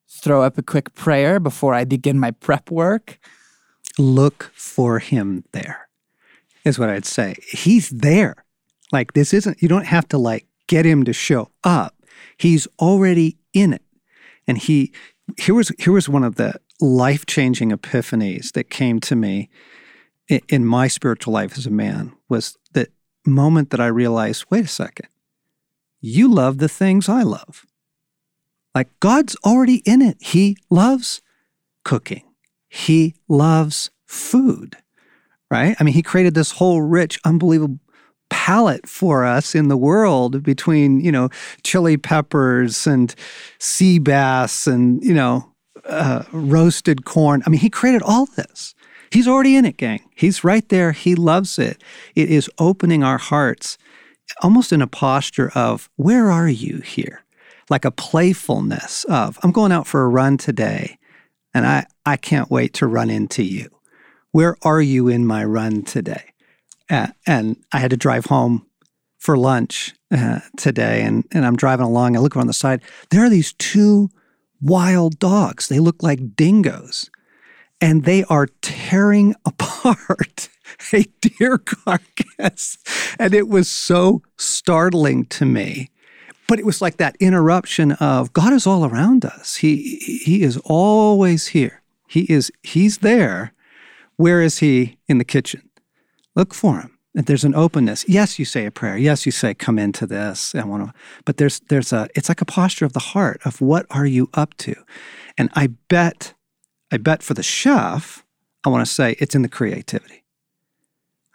throw 0.10 0.44
up 0.44 0.58
a 0.58 0.64
quick 0.64 0.94
prayer 0.94 1.40
before 1.40 1.74
I 1.74 1.86
begin 1.86 2.20
my 2.20 2.32
prep 2.32 2.70
work? 2.70 3.20
Look 3.98 4.52
for 4.54 5.00
him 5.00 5.44
there, 5.54 5.88
is 6.66 6.78
what 6.78 6.90
I'd 6.90 7.06
say. 7.06 7.36
He's 7.50 7.90
there. 7.90 8.46
Like, 8.92 9.14
this 9.14 9.34
isn't, 9.34 9.62
you 9.62 9.70
don't 9.70 9.86
have 9.86 10.08
to 10.10 10.18
like 10.18 10.46
get 10.72 10.86
him 10.86 11.04
to 11.04 11.12
show 11.12 11.52
up. 11.66 11.94
He's 12.38 12.66
already 12.80 13.38
in 13.54 13.74
it. 13.74 13.84
And 14.48 14.58
he, 14.58 14.94
here 15.38 15.54
was, 15.54 15.70
here 15.78 15.92
was 15.92 16.08
one 16.08 16.24
of 16.24 16.36
the 16.36 16.56
life 16.80 17.26
changing 17.26 17.72
epiphanies 17.72 18.54
that 18.54 18.70
came 18.70 19.02
to 19.02 19.16
me 19.18 19.50
in, 20.30 20.40
in 20.48 20.66
my 20.66 20.88
spiritual 20.88 21.34
life 21.34 21.58
as 21.58 21.66
a 21.66 21.72
man 21.72 22.14
was 22.30 22.58
that 22.72 22.88
moment 23.28 23.70
that 23.72 23.82
I 23.82 23.88
realized 23.88 24.46
wait 24.50 24.64
a 24.64 24.70
second, 24.70 25.10
you 26.00 26.34
love 26.34 26.60
the 26.60 26.70
things 26.70 27.10
I 27.10 27.22
love. 27.24 27.66
Like 28.74 28.98
God's 29.02 29.36
already 29.46 29.84
in 29.86 30.02
it. 30.02 30.16
He 30.22 30.56
loves 30.70 31.22
cooking, 31.84 32.24
He 32.70 33.14
loves 33.28 33.92
food, 34.06 34.78
right? 35.52 35.76
I 35.78 35.84
mean, 35.84 35.94
He 35.94 36.02
created 36.02 36.34
this 36.34 36.52
whole 36.52 36.82
rich, 36.82 37.20
unbelievable 37.26 37.81
palette 38.32 38.88
for 38.88 39.24
us 39.24 39.54
in 39.54 39.68
the 39.68 39.78
world 39.78 40.42
between, 40.42 41.02
you 41.02 41.12
know, 41.12 41.30
chili 41.64 41.98
peppers 41.98 42.88
and 42.88 43.14
sea 43.60 44.00
bass 44.00 44.66
and, 44.66 45.04
you 45.04 45.14
know, 45.14 45.48
uh, 45.86 46.24
roasted 46.32 47.06
corn. 47.06 47.44
I 47.46 47.50
mean, 47.50 47.60
He 47.60 47.70
created 47.70 48.02
all 48.02 48.26
this. 48.26 48.74
He's 49.12 49.28
already 49.28 49.58
in 49.58 49.66
it, 49.66 49.76
gang. 49.76 50.00
He's 50.16 50.44
right 50.44 50.68
there. 50.70 50.94
He 50.94 51.14
loves 51.16 51.60
it. 51.60 51.84
It 52.16 52.32
is 52.32 52.50
opening 52.58 53.04
our 53.04 53.18
hearts 53.18 53.78
almost 54.42 54.72
in 54.72 54.82
a 54.82 54.88
posture 54.88 55.52
of, 55.54 55.90
where 55.98 56.32
are 56.32 56.48
you 56.48 56.78
here? 56.78 57.24
Like 57.70 57.84
a 57.84 57.92
playfulness 57.92 59.04
of, 59.10 59.38
I'm 59.44 59.52
going 59.52 59.74
out 59.74 59.86
for 59.86 60.04
a 60.04 60.08
run 60.08 60.38
today 60.38 60.98
and 61.54 61.68
I, 61.68 61.86
I 62.06 62.16
can't 62.16 62.50
wait 62.50 62.74
to 62.76 62.88
run 62.88 63.10
into 63.10 63.44
you. 63.44 63.70
Where 64.32 64.56
are 64.62 64.82
you 64.82 65.10
in 65.10 65.26
my 65.26 65.44
run 65.44 65.84
today? 65.84 66.32
And 67.26 67.56
I 67.72 67.80
had 67.80 67.92
to 67.92 67.98
drive 67.98 68.26
home 68.26 68.66
for 69.18 69.38
lunch 69.38 69.94
uh, 70.12 70.40
today 70.58 71.04
and, 71.04 71.26
and 71.32 71.46
I'm 71.46 71.56
driving 71.56 71.86
along. 71.86 72.16
I 72.16 72.20
look 72.20 72.36
around 72.36 72.48
the 72.48 72.54
side. 72.54 72.82
There 73.12 73.24
are 73.24 73.30
these 73.30 73.54
two 73.54 74.10
wild 74.60 75.20
dogs. 75.20 75.68
They 75.68 75.80
look 75.80 76.04
like 76.04 76.36
dingoes 76.36 77.10
and 77.80 78.04
they 78.04 78.24
are 78.26 78.48
tearing 78.62 79.36
apart 79.46 80.50
a 80.94 81.06
deer 81.22 81.58
carcass. 81.58 82.78
And 83.20 83.34
it 83.34 83.48
was 83.48 83.70
so 83.70 84.22
startling 84.38 85.26
to 85.26 85.46
me. 85.46 85.90
But 86.48 86.60
it 86.60 86.66
was 86.66 86.82
like 86.82 86.98
that 86.98 87.16
interruption 87.22 87.94
of 87.94 88.34
God 88.34 88.52
is 88.52 88.68
all 88.68 88.84
around 88.84 89.24
us. 89.24 89.56
He 89.58 90.00
he 90.26 90.44
is 90.44 90.58
always 90.66 91.48
here. 91.48 91.82
He 92.10 92.24
is 92.24 92.52
he's 92.62 92.98
there. 92.98 93.54
Where 94.18 94.42
is 94.42 94.60
he 94.60 94.98
in 95.08 95.18
the 95.18 95.24
kitchen? 95.24 95.71
Look 96.36 96.54
for 96.54 96.82
him. 96.82 96.98
There's 97.14 97.44
an 97.44 97.56
openness. 97.56 98.06
Yes, 98.08 98.40
you 98.40 98.46
say 98.46 98.66
a 98.66 98.72
prayer. 98.72 98.98
Yes, 98.98 99.26
you 99.26 99.34
say, 99.34 99.54
come 99.54 99.78
into 99.78 100.08
this. 100.08 100.56
I 100.56 100.64
want 100.64 100.86
to, 100.86 100.94
but 101.26 101.38
there's 101.38 101.60
there's 101.68 101.92
a 101.92 102.08
it's 102.16 102.30
like 102.30 102.42
a 102.42 102.46
posture 102.46 102.86
of 102.86 102.94
the 102.94 103.00
heart 103.00 103.42
of 103.44 103.60
what 103.60 103.86
are 103.90 104.06
you 104.06 104.30
up 104.34 104.56
to? 104.60 104.76
And 105.38 105.50
I 105.54 105.68
bet 105.90 106.34
I 106.92 106.98
bet 106.98 107.24
for 107.24 107.34
the 107.34 107.44
chef, 107.44 108.26
I 108.64 108.70
want 108.70 108.86
to 108.86 108.92
say 108.92 109.16
it's 109.20 109.36
in 109.36 109.42
the 109.42 109.50
creativity. 109.50 110.24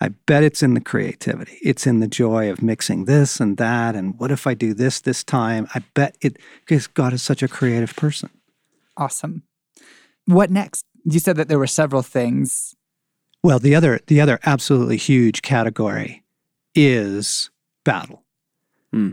I 0.00 0.09
bet 0.09 0.42
it's 0.42 0.62
in 0.62 0.74
the 0.74 0.80
creativity. 0.80 1.59
It's 1.62 1.87
in 1.87 2.00
the 2.00 2.09
joy 2.09 2.50
of 2.50 2.62
mixing 2.62 3.06
this 3.06 3.40
and 3.40 3.56
that. 3.56 3.94
And 3.94 4.18
what 4.18 4.30
if 4.30 4.46
I 4.46 4.52
do 4.52 4.74
this 4.74 5.00
this 5.00 5.24
time? 5.24 5.66
I 5.74 5.82
bet 5.94 6.18
it, 6.20 6.37
because 6.61 6.87
God 6.87 7.14
is 7.14 7.22
such 7.22 7.42
a 7.42 7.48
creative 7.48 7.96
person. 7.96 8.28
Awesome. 8.98 9.44
What 10.26 10.50
next? 10.50 10.85
You 11.04 11.18
said 11.18 11.37
that 11.37 11.48
there 11.48 11.59
were 11.59 11.66
several 11.66 12.02
things. 12.02 12.76
Well, 13.46 13.61
the 13.61 13.76
other, 13.76 14.00
the 14.09 14.20
other 14.20 14.40
absolutely 14.42 14.96
huge 14.96 15.40
category 15.40 16.24
is 16.74 17.48
battle. 17.85 18.24
Hmm. 18.92 19.12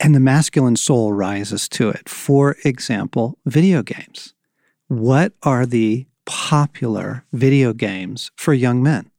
And 0.00 0.16
the 0.16 0.20
masculine 0.20 0.74
soul 0.74 1.12
rises 1.12 1.68
to 1.68 1.88
it. 1.90 2.08
For 2.08 2.56
example, 2.64 3.38
video 3.46 3.84
games. 3.84 4.34
What 4.88 5.32
are 5.44 5.64
the 5.64 6.06
popular 6.26 7.24
video 7.32 7.72
games 7.72 8.32
for 8.34 8.52
young 8.52 8.82
men? 8.82 9.12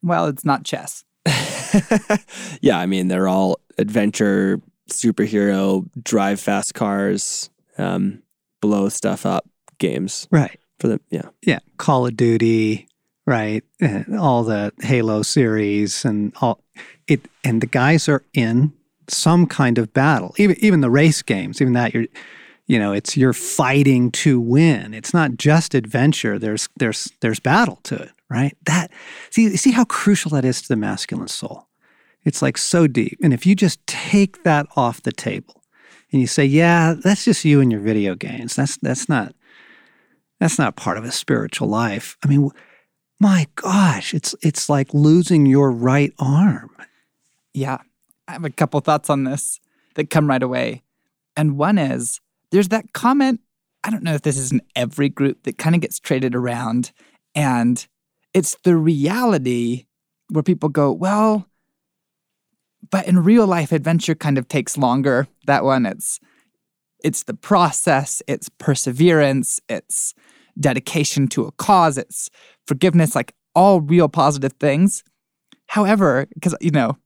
Well, 0.00 0.26
it's 0.26 0.44
not 0.44 0.62
chess. 0.62 1.04
yeah, 2.60 2.78
I 2.78 2.86
mean, 2.86 3.08
they're 3.08 3.26
all 3.26 3.58
adventure, 3.76 4.60
superhero, 4.88 5.84
drive 6.00 6.38
fast 6.38 6.74
cars, 6.74 7.50
um, 7.76 8.22
blow 8.60 8.88
stuff 8.88 9.26
up 9.26 9.48
games 9.78 10.28
Right. 10.30 10.60
For 10.78 10.88
them. 10.88 11.00
Yeah. 11.10 11.28
Yeah. 11.42 11.58
Call 11.76 12.06
of 12.06 12.16
Duty, 12.16 12.88
right? 13.26 13.64
And 13.80 14.18
all 14.18 14.44
the 14.44 14.72
Halo 14.80 15.22
series 15.22 16.04
and 16.04 16.32
all 16.40 16.60
it 17.06 17.26
and 17.44 17.60
the 17.60 17.66
guys 17.66 18.08
are 18.08 18.24
in 18.34 18.72
some 19.08 19.46
kind 19.46 19.78
of 19.78 19.92
battle. 19.92 20.34
Even 20.38 20.56
even 20.60 20.80
the 20.80 20.90
race 20.90 21.22
games, 21.22 21.60
even 21.60 21.74
that 21.74 21.94
you're 21.94 22.06
you 22.68 22.78
know, 22.78 22.92
it's 22.92 23.16
you're 23.16 23.32
fighting 23.32 24.10
to 24.12 24.38
win. 24.38 24.92
It's 24.92 25.14
not 25.14 25.36
just 25.36 25.74
adventure. 25.74 26.38
There's 26.38 26.68
there's 26.76 27.10
there's 27.20 27.40
battle 27.40 27.80
to 27.84 27.96
it, 27.96 28.10
right? 28.28 28.56
That 28.66 28.92
see 29.30 29.56
see 29.56 29.72
how 29.72 29.84
crucial 29.84 30.30
that 30.32 30.44
is 30.44 30.62
to 30.62 30.68
the 30.68 30.76
masculine 30.76 31.28
soul. 31.28 31.66
It's 32.24 32.42
like 32.42 32.58
so 32.58 32.86
deep. 32.86 33.18
And 33.22 33.32
if 33.32 33.46
you 33.46 33.54
just 33.54 33.84
take 33.86 34.44
that 34.44 34.66
off 34.76 35.02
the 35.02 35.12
table 35.12 35.62
and 36.12 36.20
you 36.20 36.26
say, 36.26 36.44
"Yeah, 36.44 36.94
that's 36.94 37.24
just 37.24 37.44
you 37.44 37.60
and 37.62 37.72
your 37.72 37.80
video 37.80 38.14
games. 38.14 38.54
That's 38.54 38.76
that's 38.76 39.08
not 39.08 39.34
that's 40.40 40.58
not 40.58 40.76
part 40.76 40.98
of 40.98 41.04
a 41.04 41.12
spiritual 41.12 41.68
life." 41.68 42.16
I 42.24 42.28
mean, 42.28 42.50
my 43.20 43.46
gosh, 43.56 44.14
it's 44.14 44.34
it's 44.42 44.68
like 44.68 44.94
losing 44.94 45.46
your 45.46 45.70
right 45.70 46.12
arm. 46.18 46.70
Yeah. 47.52 47.78
I 48.28 48.32
have 48.32 48.44
a 48.44 48.50
couple 48.50 48.78
thoughts 48.80 49.10
on 49.10 49.24
this 49.24 49.58
that 49.94 50.10
come 50.10 50.28
right 50.28 50.42
away. 50.42 50.82
And 51.36 51.56
one 51.56 51.78
is 51.78 52.20
there's 52.50 52.68
that 52.68 52.92
comment. 52.92 53.40
I 53.84 53.90
don't 53.90 54.02
know 54.02 54.14
if 54.14 54.22
this 54.22 54.36
is 54.36 54.52
in 54.52 54.60
every 54.76 55.08
group 55.08 55.44
that 55.44 55.58
kind 55.58 55.74
of 55.74 55.80
gets 55.80 55.98
traded 55.98 56.34
around. 56.34 56.92
And 57.34 57.84
it's 58.34 58.56
the 58.64 58.76
reality 58.76 59.86
where 60.28 60.42
people 60.42 60.68
go, 60.68 60.92
well, 60.92 61.48
but 62.90 63.06
in 63.06 63.24
real 63.24 63.46
life, 63.46 63.72
adventure 63.72 64.14
kind 64.14 64.38
of 64.38 64.48
takes 64.48 64.76
longer. 64.76 65.26
That 65.46 65.64
one, 65.64 65.86
it's 65.86 66.20
it's 67.02 67.24
the 67.24 67.34
process, 67.34 68.22
it's 68.26 68.48
perseverance, 68.58 69.60
it's 69.68 70.14
dedication 70.58 71.28
to 71.28 71.44
a 71.44 71.52
cause, 71.52 71.98
it's 71.98 72.30
forgiveness, 72.66 73.14
like 73.14 73.34
all 73.54 73.80
real 73.80 74.08
positive 74.08 74.54
things. 74.54 75.04
However, 75.68 76.26
because 76.34 76.56
you 76.60 76.70
know, 76.70 76.96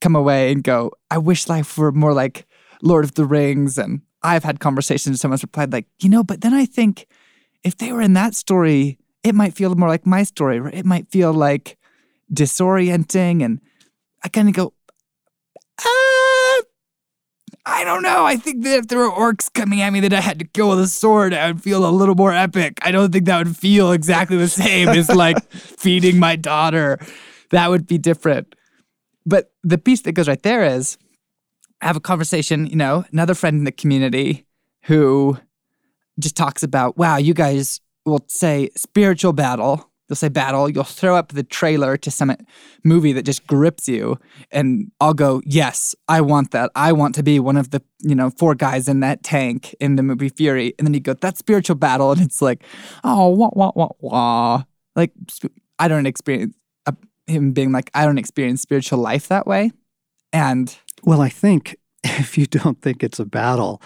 come 0.00 0.16
away 0.16 0.52
and 0.52 0.62
go, 0.62 0.92
I 1.10 1.18
wish 1.18 1.48
life 1.48 1.76
were 1.78 1.92
more 1.92 2.12
like 2.12 2.46
Lord 2.82 3.04
of 3.04 3.14
the 3.14 3.24
Rings. 3.24 3.78
And 3.78 4.02
I've 4.22 4.44
had 4.44 4.60
conversations, 4.60 5.20
someone's 5.20 5.42
replied, 5.42 5.72
like, 5.72 5.86
you 6.00 6.08
know, 6.08 6.22
but 6.22 6.40
then 6.40 6.54
I 6.54 6.66
think 6.66 7.06
if 7.64 7.76
they 7.76 7.92
were 7.92 8.02
in 8.02 8.12
that 8.14 8.34
story, 8.34 8.98
it 9.22 9.34
might 9.34 9.54
feel 9.54 9.74
more 9.74 9.88
like 9.88 10.06
my 10.06 10.24
story, 10.24 10.60
right? 10.60 10.74
It 10.74 10.86
might 10.86 11.10
feel 11.10 11.32
like 11.32 11.78
disorienting. 12.32 13.44
And 13.44 13.60
I 14.24 14.28
kind 14.28 14.48
of 14.48 14.54
go, 14.54 14.74
ah, 15.80 16.21
I 17.64 17.84
don't 17.84 18.02
know. 18.02 18.26
I 18.26 18.36
think 18.36 18.64
that 18.64 18.78
if 18.78 18.88
there 18.88 18.98
were 18.98 19.10
orcs 19.10 19.52
coming 19.52 19.80
at 19.82 19.92
me 19.92 20.00
that 20.00 20.12
I 20.12 20.20
had 20.20 20.40
to 20.40 20.44
kill 20.44 20.70
with 20.70 20.80
a 20.80 20.88
sword, 20.88 21.32
I 21.32 21.46
would 21.46 21.62
feel 21.62 21.86
a 21.86 21.90
little 21.90 22.16
more 22.16 22.32
epic. 22.32 22.78
I 22.82 22.90
don't 22.90 23.12
think 23.12 23.26
that 23.26 23.38
would 23.38 23.56
feel 23.56 23.92
exactly 23.92 24.36
the 24.36 24.48
same 24.48 24.88
as 24.88 25.08
like 25.08 25.42
feeding 25.52 26.18
my 26.18 26.34
daughter. 26.34 26.98
That 27.50 27.70
would 27.70 27.86
be 27.86 27.98
different. 27.98 28.54
But 29.24 29.52
the 29.62 29.78
piece 29.78 30.00
that 30.02 30.12
goes 30.12 30.26
right 30.26 30.42
there 30.42 30.64
is 30.64 30.98
I 31.80 31.86
have 31.86 31.96
a 31.96 32.00
conversation, 32.00 32.66
you 32.66 32.76
know, 32.76 33.04
another 33.12 33.34
friend 33.34 33.58
in 33.58 33.64
the 33.64 33.72
community 33.72 34.46
who 34.84 35.38
just 36.18 36.36
talks 36.36 36.64
about, 36.64 36.96
wow, 36.96 37.16
you 37.16 37.34
guys 37.34 37.80
will 38.04 38.24
say 38.28 38.70
spiritual 38.76 39.32
battle. 39.32 39.88
You'll 40.12 40.16
say 40.16 40.28
battle. 40.28 40.68
You'll 40.68 40.84
throw 40.84 41.16
up 41.16 41.32
the 41.32 41.42
trailer 41.42 41.96
to 41.96 42.10
some 42.10 42.36
movie 42.84 43.14
that 43.14 43.22
just 43.22 43.46
grips 43.46 43.88
you. 43.88 44.18
And 44.50 44.92
I'll 45.00 45.14
go, 45.14 45.40
yes, 45.46 45.94
I 46.06 46.20
want 46.20 46.50
that. 46.50 46.70
I 46.74 46.92
want 46.92 47.14
to 47.14 47.22
be 47.22 47.40
one 47.40 47.56
of 47.56 47.70
the, 47.70 47.82
you 48.00 48.14
know, 48.14 48.28
four 48.28 48.54
guys 48.54 48.88
in 48.88 49.00
that 49.00 49.22
tank 49.22 49.74
in 49.80 49.96
the 49.96 50.02
movie 50.02 50.28
Fury. 50.28 50.74
And 50.78 50.86
then 50.86 50.92
you 50.92 51.00
go, 51.00 51.14
that's 51.14 51.38
spiritual 51.38 51.76
battle. 51.76 52.12
And 52.12 52.20
it's 52.20 52.42
like, 52.42 52.62
oh, 53.04 53.28
wah, 53.28 53.48
wah, 53.54 53.72
wah, 53.74 53.88
wah. 54.00 54.64
Like, 54.94 55.12
I 55.78 55.88
don't 55.88 56.04
experience 56.04 56.54
him 57.26 57.52
being 57.52 57.72
like, 57.72 57.90
I 57.94 58.04
don't 58.04 58.18
experience 58.18 58.60
spiritual 58.60 58.98
life 58.98 59.28
that 59.28 59.46
way. 59.46 59.70
And 60.30 60.76
Well, 61.04 61.22
I 61.22 61.30
think 61.30 61.76
if 62.04 62.36
you 62.36 62.44
don't 62.44 62.82
think 62.82 63.02
it's 63.02 63.18
a 63.18 63.24
battle, 63.24 63.80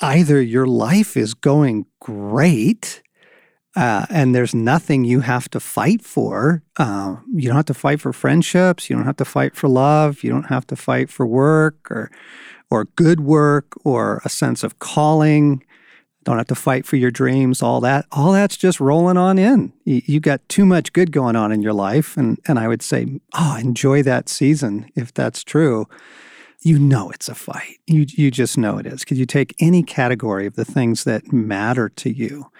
either 0.00 0.42
your 0.42 0.66
life 0.66 1.16
is 1.16 1.34
going 1.34 1.86
great 2.00 3.02
Uh, 3.74 4.04
and 4.10 4.34
there's 4.34 4.54
nothing 4.54 5.04
you 5.04 5.20
have 5.20 5.48
to 5.50 5.58
fight 5.58 6.02
for. 6.02 6.62
Uh, 6.76 7.16
you 7.32 7.48
don't 7.48 7.56
have 7.56 7.64
to 7.64 7.74
fight 7.74 8.00
for 8.00 8.12
friendships. 8.12 8.90
You 8.90 8.96
don't 8.96 9.06
have 9.06 9.16
to 9.16 9.24
fight 9.24 9.56
for 9.56 9.68
love. 9.68 10.22
You 10.22 10.30
don't 10.30 10.48
have 10.48 10.66
to 10.66 10.76
fight 10.76 11.08
for 11.08 11.26
work 11.26 11.90
or, 11.90 12.10
or 12.70 12.84
good 12.96 13.20
work 13.20 13.66
or 13.84 14.20
a 14.24 14.28
sense 14.28 14.62
of 14.62 14.78
calling. 14.78 15.64
Don't 16.24 16.36
have 16.36 16.48
to 16.48 16.54
fight 16.54 16.84
for 16.84 16.96
your 16.96 17.10
dreams. 17.10 17.62
All 17.62 17.80
that, 17.80 18.04
all 18.12 18.32
that's 18.32 18.58
just 18.58 18.78
rolling 18.78 19.16
on 19.16 19.38
in. 19.38 19.72
You, 19.84 20.02
you 20.04 20.20
got 20.20 20.46
too 20.48 20.66
much 20.66 20.92
good 20.92 21.10
going 21.10 21.34
on 21.34 21.50
in 21.50 21.62
your 21.62 21.72
life, 21.72 22.16
and 22.16 22.38
and 22.46 22.58
I 22.58 22.68
would 22.68 22.82
say, 22.82 23.20
oh, 23.34 23.56
enjoy 23.58 24.02
that 24.04 24.28
season 24.28 24.88
if 24.94 25.12
that's 25.12 25.42
true 25.42 25.86
you 26.64 26.78
know 26.78 27.10
it's 27.10 27.28
a 27.28 27.34
fight. 27.34 27.78
You 27.86 28.06
you 28.08 28.30
just 28.30 28.56
know 28.56 28.78
it 28.78 28.86
is. 28.86 29.04
Could 29.04 29.16
you 29.16 29.26
take 29.26 29.54
any 29.58 29.82
category 29.82 30.46
of 30.46 30.54
the 30.54 30.64
things 30.64 31.04
that 31.04 31.32
matter 31.32 31.88
to 31.88 32.10
you? 32.10 32.50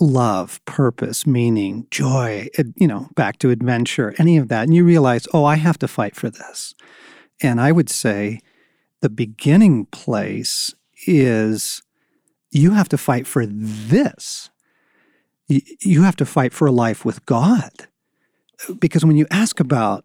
Love, 0.00 0.64
purpose, 0.64 1.26
meaning, 1.26 1.86
joy, 1.90 2.48
you 2.76 2.88
know, 2.88 3.08
back 3.14 3.38
to 3.38 3.50
adventure, 3.50 4.14
any 4.18 4.36
of 4.36 4.48
that, 4.48 4.64
and 4.64 4.74
you 4.74 4.84
realize, 4.84 5.28
oh, 5.32 5.44
I 5.44 5.56
have 5.56 5.78
to 5.78 5.88
fight 5.88 6.16
for 6.16 6.30
this. 6.30 6.74
And 7.40 7.60
I 7.60 7.70
would 7.70 7.88
say 7.88 8.40
the 9.00 9.08
beginning 9.08 9.86
place 9.86 10.74
is 11.06 11.82
you 12.50 12.72
have 12.72 12.88
to 12.88 12.98
fight 12.98 13.26
for 13.26 13.46
this. 13.46 14.50
You 15.48 16.02
have 16.02 16.16
to 16.16 16.24
fight 16.24 16.52
for 16.52 16.66
a 16.66 16.72
life 16.72 17.04
with 17.04 17.24
God. 17.26 17.70
Because 18.78 19.04
when 19.04 19.16
you 19.16 19.26
ask 19.30 19.60
about 19.60 20.04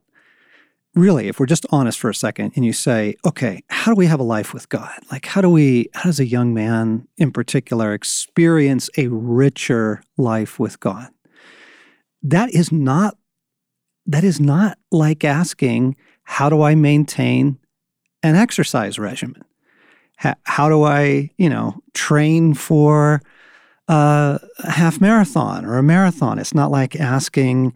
really, 0.96 1.28
if 1.28 1.40
we're 1.40 1.46
just 1.46 1.66
honest 1.70 2.00
for 2.00 2.10
a 2.10 2.16
second 2.16 2.54
and 2.56 2.66
you 2.66 2.74
say, 2.74 3.16
okay, 3.26 3.64
how 3.70 3.94
do 3.94 3.98
we 3.98 4.08
have 4.08 4.20
a 4.20 4.24
life 4.24 4.54
with 4.54 4.70
God? 4.70 4.98
Like, 5.12 5.26
how 5.26 5.42
do 5.42 5.50
we, 5.50 5.90
how 5.94 6.04
does 6.04 6.20
a 6.20 6.26
young 6.26 6.54
man 6.54 7.08
in 7.18 7.32
particular 7.32 7.94
experience 7.94 8.90
a 8.98 9.08
richer 9.08 10.02
life 10.18 10.60
with 10.60 10.80
God? 10.80 11.10
That 12.24 12.54
is 12.54 12.72
not, 12.72 13.18
that 14.06 14.24
is 14.24 14.40
not 14.40 14.78
like 14.92 15.24
asking, 15.24 15.96
how 16.24 16.50
do 16.50 16.62
I 16.62 16.76
maintain 16.76 17.60
an 18.24 18.36
exercise 18.36 19.00
regimen? 19.00 19.44
How, 20.18 20.36
how 20.44 20.70
do 20.70 20.84
I, 20.84 21.30
you 21.38 21.50
know, 21.50 21.82
train 21.94 22.54
for 22.54 23.22
uh, 23.88 24.40
a 24.60 24.72
half 24.72 25.00
marathon 25.00 25.66
or 25.66 25.78
a 25.78 25.84
marathon? 25.84 26.40
It's 26.40 26.54
not 26.54 26.72
like 26.72 26.96
asking, 26.96 27.74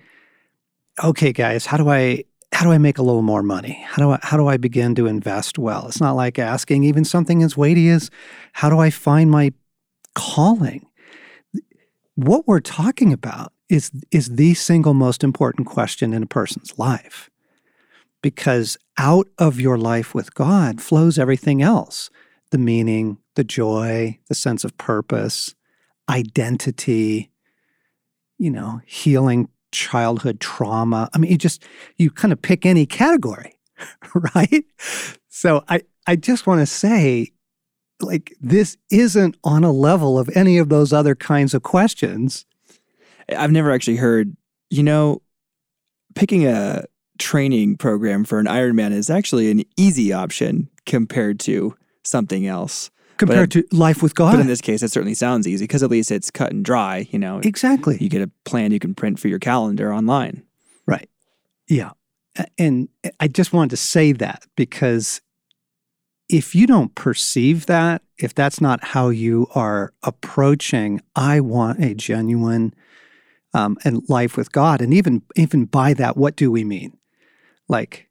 okay, 1.03 1.31
guys, 1.31 1.65
how 1.65 1.77
do 1.77 1.89
I 1.89 2.25
how 2.53 2.65
do 2.65 2.71
I 2.71 2.77
make 2.77 2.97
a 2.97 3.03
little 3.03 3.23
more 3.23 3.43
money? 3.43 3.83
How 3.87 4.01
do 4.01 4.11
I 4.11 4.19
how 4.21 4.37
do 4.37 4.47
I 4.47 4.57
begin 4.57 4.95
to 4.95 5.07
invest 5.07 5.57
well? 5.57 5.87
It's 5.87 5.99
not 5.99 6.15
like 6.15 6.37
asking 6.37 6.83
even 6.83 7.03
something 7.03 7.41
as 7.41 7.57
weighty 7.57 7.89
as 7.89 8.09
how 8.53 8.69
do 8.69 8.79
I 8.79 8.89
find 8.89 9.31
my 9.31 9.51
calling? 10.15 10.85
What 12.15 12.47
we're 12.47 12.59
talking 12.59 13.11
about 13.11 13.53
is 13.69 13.91
is 14.11 14.35
the 14.35 14.53
single 14.53 14.93
most 14.93 15.23
important 15.23 15.67
question 15.67 16.13
in 16.13 16.23
a 16.23 16.27
person's 16.27 16.77
life. 16.77 17.29
Because 18.21 18.77
out 18.97 19.27
of 19.37 19.59
your 19.59 19.77
life 19.77 20.15
with 20.15 20.33
God 20.33 20.81
flows 20.81 21.19
everything 21.19 21.61
else. 21.61 22.09
The 22.51 22.57
meaning, 22.57 23.17
the 23.35 23.43
joy, 23.43 24.19
the 24.29 24.35
sense 24.35 24.63
of 24.63 24.77
purpose, 24.77 25.55
identity, 26.07 27.31
you 28.37 28.51
know, 28.51 28.81
healing 28.85 29.49
childhood 29.73 30.39
trauma. 30.39 31.09
I 31.13 31.17
mean, 31.17 31.31
you 31.31 31.37
just 31.37 31.63
you 31.97 32.09
kind 32.09 32.31
of 32.31 32.41
pick 32.41 32.65
any 32.65 32.85
category, 32.85 33.57
right? 34.35 34.63
So 35.27 35.63
I 35.67 35.81
I 36.07 36.15
just 36.15 36.47
want 36.47 36.61
to 36.61 36.65
say 36.65 37.31
like 38.01 38.33
this 38.39 38.77
isn't 38.91 39.37
on 39.43 39.63
a 39.63 39.71
level 39.71 40.17
of 40.17 40.29
any 40.35 40.57
of 40.57 40.69
those 40.69 40.93
other 40.93 41.15
kinds 41.15 41.53
of 41.53 41.63
questions. 41.63 42.45
I've 43.29 43.51
never 43.51 43.71
actually 43.71 43.97
heard, 43.97 44.35
you 44.69 44.83
know, 44.83 45.21
picking 46.15 46.45
a 46.45 46.83
training 47.19 47.77
program 47.77 48.23
for 48.25 48.39
an 48.39 48.45
Ironman 48.45 48.91
is 48.91 49.09
actually 49.09 49.49
an 49.51 49.63
easy 49.77 50.11
option 50.11 50.69
compared 50.85 51.39
to 51.41 51.75
something 52.03 52.45
else 52.45 52.91
compared 53.17 53.51
to 53.51 53.63
life 53.71 54.01
with 54.01 54.15
God. 54.15 54.31
But 54.31 54.41
in 54.41 54.47
this 54.47 54.61
case, 54.61 54.83
it 54.83 54.91
certainly 54.91 55.13
sounds 55.13 55.47
easy 55.47 55.65
because 55.65 55.83
at 55.83 55.89
least 55.89 56.11
it's 56.11 56.31
cut 56.31 56.51
and 56.51 56.63
dry. 56.63 57.07
You 57.11 57.19
know, 57.19 57.39
exactly. 57.39 57.97
You 57.99 58.09
get 58.09 58.21
a 58.21 58.31
plan 58.45 58.71
you 58.71 58.79
can 58.79 58.95
print 58.95 59.19
for 59.19 59.27
your 59.27 59.39
calendar 59.39 59.93
online. 59.93 60.43
Right. 60.85 61.09
Yeah. 61.67 61.91
And 62.57 62.89
I 63.19 63.27
just 63.27 63.53
wanted 63.53 63.69
to 63.71 63.77
say 63.77 64.11
that 64.13 64.45
because 64.55 65.21
if 66.29 66.55
you 66.55 66.65
don't 66.65 66.95
perceive 66.95 67.67
that, 67.67 68.01
if 68.17 68.33
that's 68.33 68.59
not 68.59 68.83
how 68.83 69.09
you 69.09 69.47
are 69.53 69.93
approaching, 70.03 71.01
I 71.15 71.39
want 71.39 71.83
a 71.83 71.93
genuine 71.93 72.73
um, 73.53 73.77
and 73.83 74.01
life 74.09 74.35
with 74.35 74.51
God, 74.51 74.81
and 74.81 74.93
even 74.93 75.21
even 75.35 75.65
by 75.65 75.93
that, 75.93 76.17
what 76.17 76.35
do 76.35 76.49
we 76.49 76.63
mean? 76.63 76.97
Like 77.67 78.09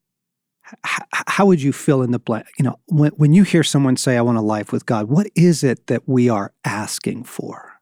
how 0.84 1.46
would 1.46 1.62
you 1.62 1.72
fill 1.72 2.02
in 2.02 2.10
the 2.10 2.18
blank? 2.18 2.46
You 2.58 2.64
know, 2.64 2.78
when, 2.86 3.12
when 3.12 3.32
you 3.32 3.42
hear 3.42 3.62
someone 3.62 3.96
say, 3.96 4.16
I 4.16 4.22
want 4.22 4.38
a 4.38 4.42
life 4.42 4.72
with 4.72 4.86
God, 4.86 5.08
what 5.08 5.28
is 5.34 5.62
it 5.62 5.86
that 5.86 6.08
we 6.08 6.28
are 6.28 6.52
asking 6.64 7.24
for? 7.24 7.80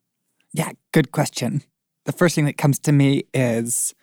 Yeah, 0.53 0.72
good 0.92 1.12
question. 1.12 1.62
The 2.05 2.12
first 2.12 2.35
thing 2.35 2.46
that 2.46 2.59
comes 2.59 2.79
to 2.81 2.92
me 2.92 3.24
is 3.33 3.94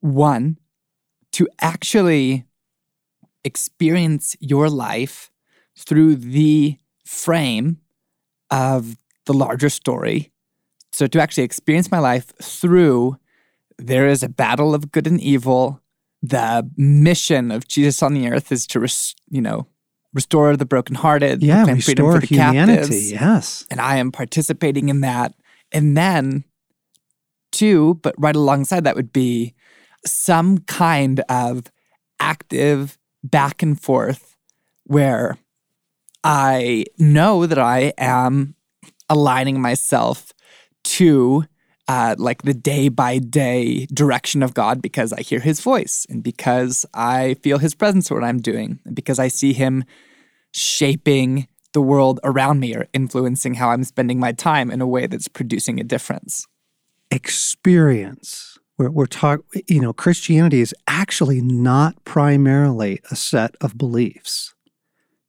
one, 0.00 0.58
to 1.32 1.48
actually 1.60 2.44
experience 3.44 4.36
your 4.40 4.68
life 4.68 5.30
through 5.76 6.16
the 6.16 6.76
frame 7.04 7.78
of 8.50 8.96
the 9.24 9.32
larger 9.32 9.70
story. 9.70 10.30
So, 10.92 11.06
to 11.06 11.20
actually 11.20 11.44
experience 11.44 11.90
my 11.90 11.98
life 11.98 12.32
through 12.42 13.16
there 13.78 14.06
is 14.06 14.22
a 14.22 14.28
battle 14.28 14.74
of 14.74 14.92
good 14.92 15.06
and 15.06 15.20
evil 15.20 15.80
the 16.22 16.70
mission 16.76 17.50
of 17.50 17.66
Jesus 17.66 18.02
on 18.02 18.14
the 18.14 18.30
earth 18.30 18.52
is 18.52 18.66
to, 18.68 18.80
res, 18.80 19.14
you 19.28 19.40
know, 19.40 19.66
restore 20.14 20.56
the 20.56 20.64
brokenhearted, 20.64 21.42
yeah, 21.42 21.64
restore 21.64 21.80
freedom 21.80 22.12
for 22.12 22.20
the 22.20 22.26
humanity. 22.26 22.80
Captives, 22.82 23.12
yes, 23.12 23.66
and 23.70 23.80
I 23.80 23.96
am 23.96 24.12
participating 24.12 24.88
in 24.88 25.00
that. 25.00 25.34
And 25.72 25.96
then, 25.96 26.44
two, 27.50 27.98
but 28.02 28.14
right 28.18 28.36
alongside 28.36 28.84
that 28.84 28.94
would 28.94 29.12
be 29.12 29.54
some 30.04 30.58
kind 30.58 31.20
of 31.28 31.64
active 32.20 32.98
back 33.24 33.62
and 33.62 33.80
forth 33.80 34.36
where 34.84 35.38
I 36.22 36.84
know 36.98 37.46
that 37.46 37.58
I 37.58 37.92
am 37.98 38.54
aligning 39.08 39.60
myself 39.60 40.32
to 40.84 41.44
uh, 41.92 42.14
like 42.16 42.40
the 42.40 42.54
day 42.54 42.88
by 42.88 43.18
day 43.18 43.84
direction 43.92 44.42
of 44.42 44.54
God 44.54 44.80
because 44.80 45.12
I 45.12 45.20
hear 45.20 45.40
his 45.40 45.60
voice 45.60 46.06
and 46.08 46.22
because 46.22 46.86
I 46.94 47.34
feel 47.42 47.58
his 47.58 47.74
presence 47.74 48.10
in 48.10 48.16
what 48.16 48.24
I'm 48.24 48.40
doing 48.40 48.80
and 48.86 48.96
because 48.96 49.18
I 49.18 49.28
see 49.28 49.52
him 49.52 49.84
shaping 50.52 51.48
the 51.74 51.82
world 51.82 52.18
around 52.24 52.60
me 52.60 52.74
or 52.74 52.86
influencing 52.94 53.54
how 53.54 53.68
I'm 53.68 53.84
spending 53.84 54.18
my 54.18 54.32
time 54.32 54.70
in 54.70 54.80
a 54.80 54.86
way 54.86 55.06
that's 55.06 55.28
producing 55.28 55.78
a 55.78 55.84
difference. 55.84 56.46
Experience. 57.10 58.58
We're, 58.78 58.90
we're 58.90 59.04
talking, 59.04 59.62
you 59.68 59.82
know, 59.82 59.92
Christianity 59.92 60.62
is 60.62 60.74
actually 60.88 61.42
not 61.42 62.02
primarily 62.06 63.00
a 63.10 63.16
set 63.16 63.54
of 63.60 63.76
beliefs. 63.76 64.54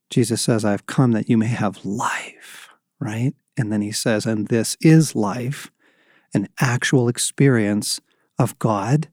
Jesus 0.10 0.42
says, 0.42 0.64
I've 0.64 0.86
come 0.86 1.12
that 1.12 1.28
you 1.28 1.38
may 1.38 1.48
have 1.48 1.84
life, 1.84 2.70
right? 3.02 3.34
And 3.58 3.70
then 3.70 3.82
he 3.82 3.92
says, 3.92 4.26
and 4.26 4.48
this 4.48 4.78
is 4.80 5.14
life 5.14 5.70
an 6.34 6.50
actual 6.60 7.08
experience 7.08 8.00
of 8.40 8.58
God 8.60 9.08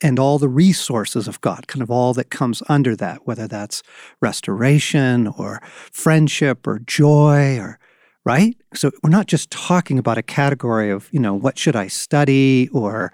and 0.00 0.18
all 0.18 0.38
the 0.38 0.48
resources 0.48 1.28
of 1.28 1.40
God, 1.40 1.66
kind 1.66 1.82
of 1.82 1.90
all 1.90 2.12
that 2.14 2.30
comes 2.30 2.62
under 2.68 2.96
that, 2.96 3.26
whether 3.26 3.46
that's 3.46 3.82
restoration 4.20 5.26
or 5.26 5.62
friendship 5.64 6.66
or 6.66 6.80
joy 6.80 7.58
or 7.58 7.78
right? 8.24 8.56
So 8.74 8.90
we're 9.02 9.10
not 9.10 9.26
just 9.26 9.50
talking 9.50 9.98
about 9.98 10.18
a 10.18 10.22
category 10.22 10.90
of, 10.90 11.08
you 11.12 11.20
know, 11.20 11.34
what 11.34 11.58
should 11.58 11.76
I 11.76 11.88
study 11.88 12.68
or, 12.72 13.12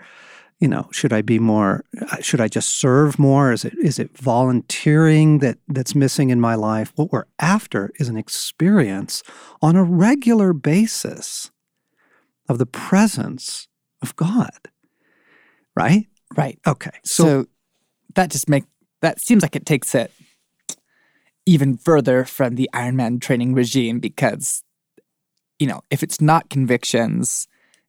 you 0.60 0.68
know, 0.68 0.88
should 0.92 1.12
I 1.12 1.22
be 1.22 1.38
more 1.38 1.84
should 2.20 2.40
I 2.40 2.48
just 2.48 2.78
serve 2.78 3.18
more? 3.18 3.52
Is 3.52 3.64
it 3.64 3.74
is 3.78 3.98
it 3.98 4.16
volunteering 4.16 5.38
that 5.38 5.58
that's 5.68 5.94
missing 5.94 6.30
in 6.30 6.40
my 6.40 6.54
life? 6.54 6.92
What 6.96 7.12
we're 7.12 7.24
after 7.38 7.90
is 7.98 8.08
an 8.08 8.16
experience 8.16 9.22
on 9.60 9.74
a 9.74 9.82
regular 9.82 10.52
basis 10.52 11.50
of 12.50 12.58
the 12.58 12.66
presence 12.66 13.68
of 14.02 14.14
God. 14.16 14.50
Right? 15.76 16.06
Right. 16.36 16.58
Okay. 16.66 16.90
So, 17.04 17.24
so 17.24 17.46
that 18.14 18.30
just 18.30 18.48
make 18.48 18.64
that 19.00 19.20
seems 19.20 19.42
like 19.42 19.56
it 19.56 19.64
takes 19.64 19.94
it 19.94 20.12
even 21.46 21.76
further 21.76 22.24
from 22.24 22.56
the 22.56 22.68
Ironman 22.74 23.20
training 23.20 23.54
regime 23.54 24.00
because 24.00 24.62
you 25.58 25.66
know, 25.66 25.82
if 25.90 26.02
it's 26.02 26.20
not 26.20 26.50
convictions 26.50 27.46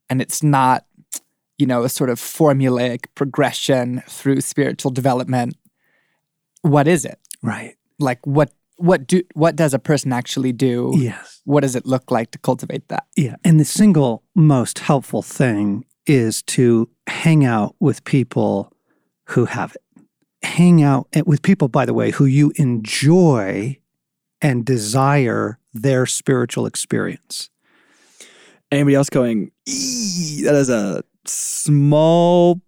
and 0.10 0.22
it's 0.22 0.44
not 0.44 0.86
you 1.58 1.68
know, 1.68 1.84
a 1.84 1.90
sort 1.90 2.10
of 2.10 2.20
formulaic 2.20 3.06
progression 3.14 4.02
through 4.08 4.42
spiritual 4.42 4.90
development, 4.90 5.56
what 6.64 6.88
is 6.88 7.06
it? 7.06 7.20
Right. 7.44 7.76
Like 8.00 8.26
what 8.26 8.52
what 8.82 9.08
do 9.08 9.22
what 9.34 9.56
does 9.56 9.74
a 9.74 9.80
person 9.80 10.12
actually 10.12 10.52
do? 10.52 10.94
Yes. 10.96 11.42
What 11.46 11.62
does 11.62 11.76
it 11.76 11.86
look 11.86 12.12
like 12.12 12.32
to 12.32 12.40
cultivate 12.40 12.88
that? 12.90 13.06
Yeah. 13.16 13.36
And 13.44 13.60
the 13.60 13.66
single 13.66 14.24
most 14.36 14.80
helpful 14.80 15.22
thing 15.22 15.86
is 16.06 16.42
to 16.44 16.90
hang 17.08 17.46
out 17.46 17.76
with 17.80 18.04
people 18.04 18.74
who 19.28 19.46
have 19.46 19.76
it. 19.76 20.06
Hang 20.44 20.82
out 20.82 21.08
eh, 21.14 21.22
with 21.26 21.42
people, 21.42 21.68
by 21.68 21.86
the 21.86 21.94
way, 21.94 22.12
who 22.12 22.26
you 22.26 22.52
enjoy 22.56 23.78
and 24.42 24.66
desire 24.66 25.60
their 25.74 26.06
spiritual 26.06 26.66
experience. 26.66 27.50
Anybody 28.72 28.96
else 28.96 29.10
going, 29.10 29.52
that 29.66 30.56
is 30.56 30.70
a 30.70 31.04
small 31.26 32.62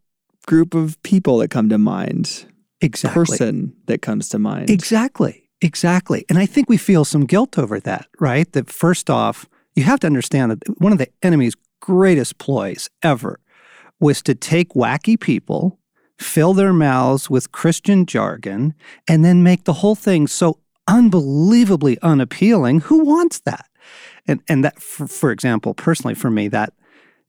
group 0.46 0.76
of 0.76 1.02
people 1.04 1.38
that 1.40 1.50
come 1.50 1.70
to 1.70 1.78
mind. 1.78 2.46
Exactly. 2.82 3.26
Person 3.26 3.76
that 3.86 4.02
comes 4.02 4.30
to 4.30 4.40
mind. 4.40 4.70
Exactly. 4.70 5.43
Exactly. 5.64 6.26
And 6.28 6.38
I 6.38 6.46
think 6.46 6.68
we 6.70 6.76
feel 6.78 7.06
some 7.06 7.26
guilt 7.26 7.58
over 7.58 7.80
that, 7.80 8.08
right? 8.20 8.52
That 8.52 8.70
first 8.70 9.10
off, 9.10 9.48
you 9.76 9.84
have 9.84 10.00
to 10.02 10.08
understand 10.08 10.52
that 10.52 10.80
one 10.80 10.92
of 10.92 10.98
the 10.98 11.08
enemy's 11.24 11.56
greatest 11.80 12.38
ploys 12.38 12.90
ever 13.02 13.40
was 14.00 14.22
to 14.24 14.36
take 14.36 14.74
wacky 14.74 15.18
people, 15.18 15.80
fill 16.20 16.54
their 16.54 16.74
mouths 16.74 17.30
with 17.30 17.54
Christian 17.54 18.06
jargon, 18.06 18.74
and 19.08 19.24
then 19.24 19.42
make 19.42 19.64
the 19.64 19.74
whole 19.74 19.96
thing 19.96 20.28
so 20.28 20.60
unbelievably 20.90 21.98
unappealing. 22.02 22.82
Who 22.82 23.06
wants 23.06 23.40
that? 23.46 23.66
And 24.28 24.42
and 24.50 24.66
that, 24.66 24.82
for, 24.82 25.08
for 25.08 25.32
example, 25.32 25.74
personally 25.74 26.14
for 26.16 26.30
me, 26.30 26.50
that 26.50 26.74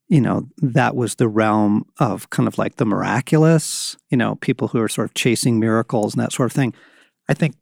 you 0.08 0.20
know 0.20 0.48
that 0.58 0.96
was 0.96 1.14
the 1.14 1.28
realm 1.28 1.84
of 1.98 2.30
kind 2.30 2.48
of 2.48 2.58
like 2.58 2.76
the 2.76 2.84
miraculous. 2.84 3.96
You 4.10 4.16
know, 4.16 4.34
people 4.36 4.68
who 4.68 4.80
are 4.80 4.88
sort 4.88 5.08
of 5.08 5.14
chasing 5.14 5.60
miracles 5.60 6.14
and 6.14 6.22
that 6.22 6.32
sort 6.32 6.50
of 6.50 6.52
thing. 6.52 6.74
I 7.28 7.34
think 7.34 7.54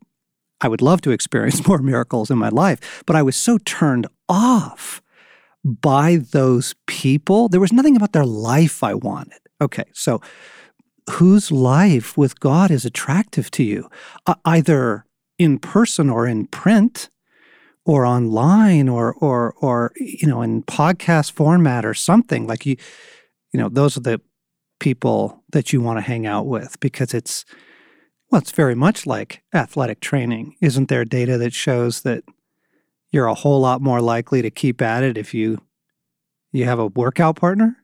I 0.63 0.69
would 0.69 0.81
love 0.81 1.01
to 1.03 1.11
experience 1.11 1.67
more 1.69 1.79
miracles 1.79 2.31
in 2.31 2.39
my 2.39 2.49
life, 2.49 3.03
but 3.07 3.17
I 3.17 3.23
was 3.23 3.37
so 3.37 3.59
turned 3.59 4.07
off 4.29 5.03
by 5.65 6.17
those 6.33 6.75
people. 6.87 7.49
There 7.49 7.61
was 7.61 7.73
nothing 7.73 7.97
about 7.97 8.13
their 8.13 8.27
life 8.27 8.83
I 8.83 8.95
wanted. 8.95 9.41
Okay, 9.61 9.85
so 9.93 10.21
whose 11.11 11.53
life 11.53 12.17
with 12.17 12.41
God 12.41 12.71
is 12.71 12.85
attractive 12.85 13.51
to 13.53 13.63
you, 13.63 13.89
uh, 14.27 14.35
either 14.45 15.05
in 15.39 15.59
person 15.59 16.09
or 16.09 16.27
in 16.27 16.47
print? 16.47 17.11
or 17.85 18.07
online 18.07 18.89
or 18.89 19.13
or 19.15 19.55
or 19.61 19.93
you 19.97 20.29
know 20.29 20.41
in 20.41 20.63
podcast 20.63 21.33
format 21.33 21.85
or 21.85 21.95
something 21.95 22.47
like 22.47 22.65
you 22.65 22.77
you 23.53 23.59
know 23.59 23.69
those 23.69 23.97
are 23.97 24.01
the 24.01 24.21
people 24.79 25.43
that 25.51 25.73
you 25.73 25.81
want 25.81 25.97
to 25.99 26.01
hang 26.03 26.27
out 26.27 26.47
with 26.47 26.79
because 26.81 27.13
it's 27.15 27.45
well 28.33 28.41
it's 28.41 28.51
very 28.51 28.75
much 28.75 29.07
like 29.07 29.43
athletic 29.55 30.01
training 30.01 30.57
isn't 30.61 30.89
there 30.89 31.05
data 31.05 31.39
that 31.39 31.53
shows 31.53 32.03
that 32.03 32.25
you're 33.13 33.27
a 33.27 33.35
whole 33.35 33.61
lot 33.61 33.81
more 33.81 34.01
likely 34.01 34.43
to 34.43 34.51
keep 34.51 34.83
at 34.83 35.05
it 35.05 35.17
if 35.17 35.33
you 35.33 35.59
you 36.51 36.65
have 36.65 36.81
a 36.81 36.89
workout 36.89 37.37
partner 37.37 37.77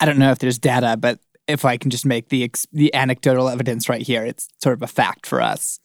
I 0.00 0.04
don't 0.04 0.18
know 0.18 0.30
if 0.30 0.38
there's 0.38 0.58
data, 0.58 0.96
but 0.96 1.18
if 1.46 1.64
I 1.64 1.76
can 1.76 1.90
just 1.90 2.06
make 2.06 2.28
the 2.28 2.44
ex- 2.44 2.66
the 2.72 2.94
anecdotal 2.94 3.48
evidence 3.48 3.88
right 3.88 4.02
here, 4.02 4.24
it's 4.24 4.48
sort 4.62 4.74
of 4.74 4.82
a 4.82 4.86
fact 4.86 5.26
for 5.26 5.40
us. 5.40 5.80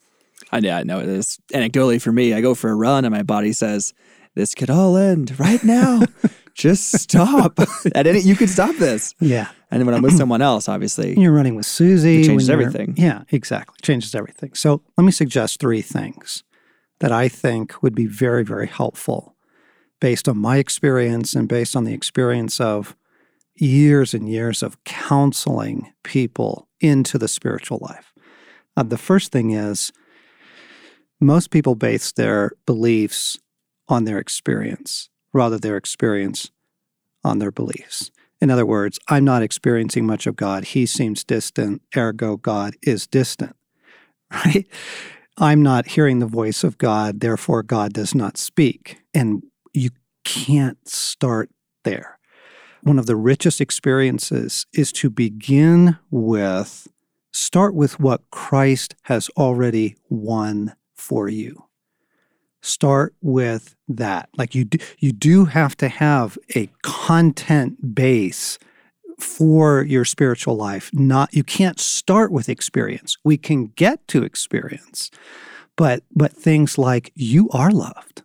I, 0.51 0.59
yeah, 0.59 0.77
I 0.77 0.83
know 0.83 0.99
it 0.99 1.07
is. 1.07 1.39
Anecdotally, 1.53 2.01
for 2.01 2.11
me, 2.11 2.33
I 2.33 2.41
go 2.41 2.53
for 2.53 2.69
a 2.69 2.75
run 2.75 3.05
and 3.05 3.13
my 3.13 3.23
body 3.23 3.53
says, 3.53 3.93
"This 4.35 4.53
could 4.53 4.69
all 4.69 4.97
end 4.97 5.39
right 5.39 5.63
now. 5.63 6.01
Just 6.53 6.91
stop. 6.99 7.59
At 7.95 8.07
any, 8.07 8.19
you 8.19 8.35
could 8.35 8.49
stop 8.49 8.75
this." 8.75 9.15
yeah 9.19 9.49
And 9.71 9.79
then 9.79 9.85
when 9.85 9.95
I'm 9.95 10.01
with 10.01 10.17
someone 10.17 10.41
else, 10.41 10.69
obviously, 10.69 11.13
you're 11.19 11.31
running 11.31 11.55
with 11.55 11.65
Susie. 11.65 12.21
It 12.21 12.27
changes 12.27 12.49
everything. 12.49 12.93
Yeah, 12.97 13.23
exactly. 13.31 13.75
Changes 13.81 14.13
everything. 14.15 14.53
So 14.53 14.81
let 14.97 15.03
me 15.03 15.11
suggest 15.11 15.59
three 15.59 15.81
things 15.81 16.43
that 16.99 17.11
I 17.11 17.27
think 17.27 17.81
would 17.81 17.95
be 17.95 18.05
very, 18.05 18.43
very 18.43 18.67
helpful 18.67 19.35
based 19.99 20.27
on 20.27 20.37
my 20.37 20.57
experience 20.57 21.33
and 21.33 21.47
based 21.47 21.75
on 21.75 21.85
the 21.85 21.93
experience 21.93 22.59
of 22.59 22.95
years 23.55 24.13
and 24.13 24.29
years 24.29 24.63
of 24.63 24.83
counseling 24.83 25.93
people 26.03 26.67
into 26.79 27.17
the 27.17 27.27
spiritual 27.27 27.79
life. 27.81 28.13
Uh, 28.75 28.83
the 28.83 28.97
first 28.97 29.31
thing 29.31 29.51
is 29.51 29.91
most 31.19 31.51
people 31.51 31.75
base 31.75 32.11
their 32.11 32.51
beliefs 32.65 33.39
on 33.87 34.05
their 34.05 34.17
experience 34.17 35.09
rather 35.33 35.57
their 35.57 35.75
experience 35.75 36.51
on 37.23 37.39
their 37.39 37.51
beliefs. 37.51 38.11
In 38.39 38.51
other 38.51 38.65
words, 38.65 38.99
I'm 39.07 39.23
not 39.23 39.41
experiencing 39.41 40.05
much 40.05 40.27
of 40.27 40.35
God. 40.35 40.65
He 40.65 40.85
seems 40.85 41.23
distant, 41.23 41.81
ergo, 41.95 42.37
God 42.37 42.75
is 42.81 43.07
distant, 43.07 43.55
right? 44.31 44.67
I'm 45.37 45.63
not 45.63 45.87
hearing 45.87 46.19
the 46.19 46.27
voice 46.27 46.63
of 46.63 46.77
God, 46.77 47.21
therefore, 47.21 47.63
God 47.63 47.93
does 47.93 48.13
not 48.13 48.37
speak. 48.37 48.99
And 49.13 49.43
you 49.73 49.89
can't 50.23 50.87
start 50.87 51.49
there. 51.83 52.19
One 52.83 52.99
of 52.99 53.05
the 53.05 53.15
richest 53.15 53.61
experiences 53.61 54.65
is 54.73 54.91
to 54.93 55.09
begin 55.09 55.97
with, 56.11 56.87
start 57.31 57.73
with 57.73 57.99
what 57.99 58.29
Christ 58.29 58.95
has 59.03 59.29
already 59.37 59.95
won 60.09 60.75
for 60.93 61.29
you 61.29 61.62
start 62.63 63.13
with 63.21 63.75
that. 63.89 64.29
Like 64.37 64.55
you 64.55 64.65
do, 64.65 64.77
you 64.97 65.11
do 65.11 65.45
have 65.45 65.75
to 65.77 65.89
have 65.89 66.37
a 66.55 66.69
content 66.81 67.93
base 67.93 68.57
for 69.19 69.83
your 69.83 70.05
spiritual 70.05 70.55
life 70.55 70.89
not 70.91 71.33
you 71.33 71.43
can't 71.43 71.79
start 71.79 72.31
with 72.31 72.49
experience. 72.49 73.17
We 73.23 73.37
can 73.37 73.67
get 73.67 74.07
to 74.09 74.23
experience 74.23 75.11
but 75.75 76.03
but 76.15 76.33
things 76.33 76.77
like 76.77 77.11
you 77.15 77.49
are 77.51 77.71
loved. 77.71 78.23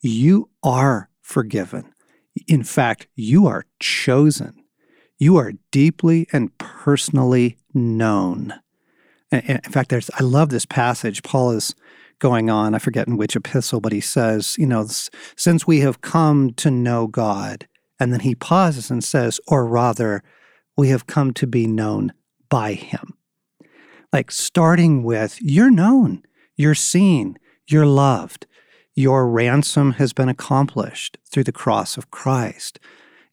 You 0.00 0.50
are 0.62 1.08
forgiven. 1.22 1.92
In 2.46 2.62
fact 2.62 3.08
you 3.16 3.46
are 3.46 3.64
chosen. 3.80 4.62
You 5.18 5.36
are 5.36 5.52
deeply 5.70 6.26
and 6.32 6.56
personally 6.58 7.56
known. 7.72 8.54
In 9.32 9.60
fact 9.62 9.90
there's 9.90 10.10
i 10.18 10.22
love 10.22 10.50
this 10.50 10.66
passage. 10.66 11.22
Paul 11.22 11.52
is 11.52 11.74
going 12.24 12.48
on. 12.48 12.74
I 12.74 12.78
forget 12.78 13.06
in 13.06 13.18
which 13.18 13.36
epistle, 13.36 13.82
but 13.82 13.92
he 13.92 14.00
says, 14.00 14.56
you 14.58 14.64
know, 14.64 14.86
since 15.36 15.66
we 15.66 15.80
have 15.80 16.00
come 16.00 16.54
to 16.54 16.70
know 16.70 17.06
God, 17.06 17.68
and 18.00 18.14
then 18.14 18.20
he 18.20 18.34
pauses 18.34 18.90
and 18.90 19.04
says, 19.04 19.38
or 19.46 19.66
rather, 19.66 20.22
we 20.74 20.88
have 20.88 21.06
come 21.06 21.34
to 21.34 21.46
be 21.46 21.66
known 21.66 22.14
by 22.48 22.72
him. 22.72 23.12
Like 24.10 24.30
starting 24.30 25.02
with, 25.02 25.36
you're 25.42 25.70
known, 25.70 26.22
you're 26.56 26.74
seen, 26.74 27.36
you're 27.68 27.84
loved, 27.84 28.46
your 28.94 29.28
ransom 29.28 29.92
has 29.92 30.14
been 30.14 30.30
accomplished 30.30 31.18
through 31.30 31.44
the 31.44 31.52
cross 31.52 31.98
of 31.98 32.10
Christ. 32.10 32.80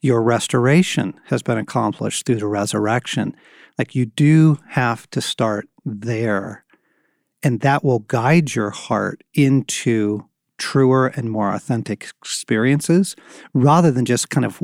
Your 0.01 0.21
restoration 0.21 1.17
has 1.27 1.41
been 1.41 1.57
accomplished 1.57 2.25
through 2.25 2.39
the 2.39 2.45
resurrection. 2.45 3.37
Like 3.77 3.95
you 3.95 4.05
do 4.05 4.57
have 4.71 5.09
to 5.11 5.21
start 5.21 5.69
there 5.85 6.65
and 7.43 7.61
that 7.61 7.83
will 7.83 7.99
guide 7.99 8.55
your 8.55 8.69
heart 8.69 9.23
into 9.33 10.25
truer 10.57 11.07
and 11.07 11.31
more 11.31 11.53
authentic 11.53 12.11
experiences 12.21 13.15
rather 13.53 13.89
than 13.89 14.05
just 14.05 14.29
kind 14.29 14.45
of 14.45 14.61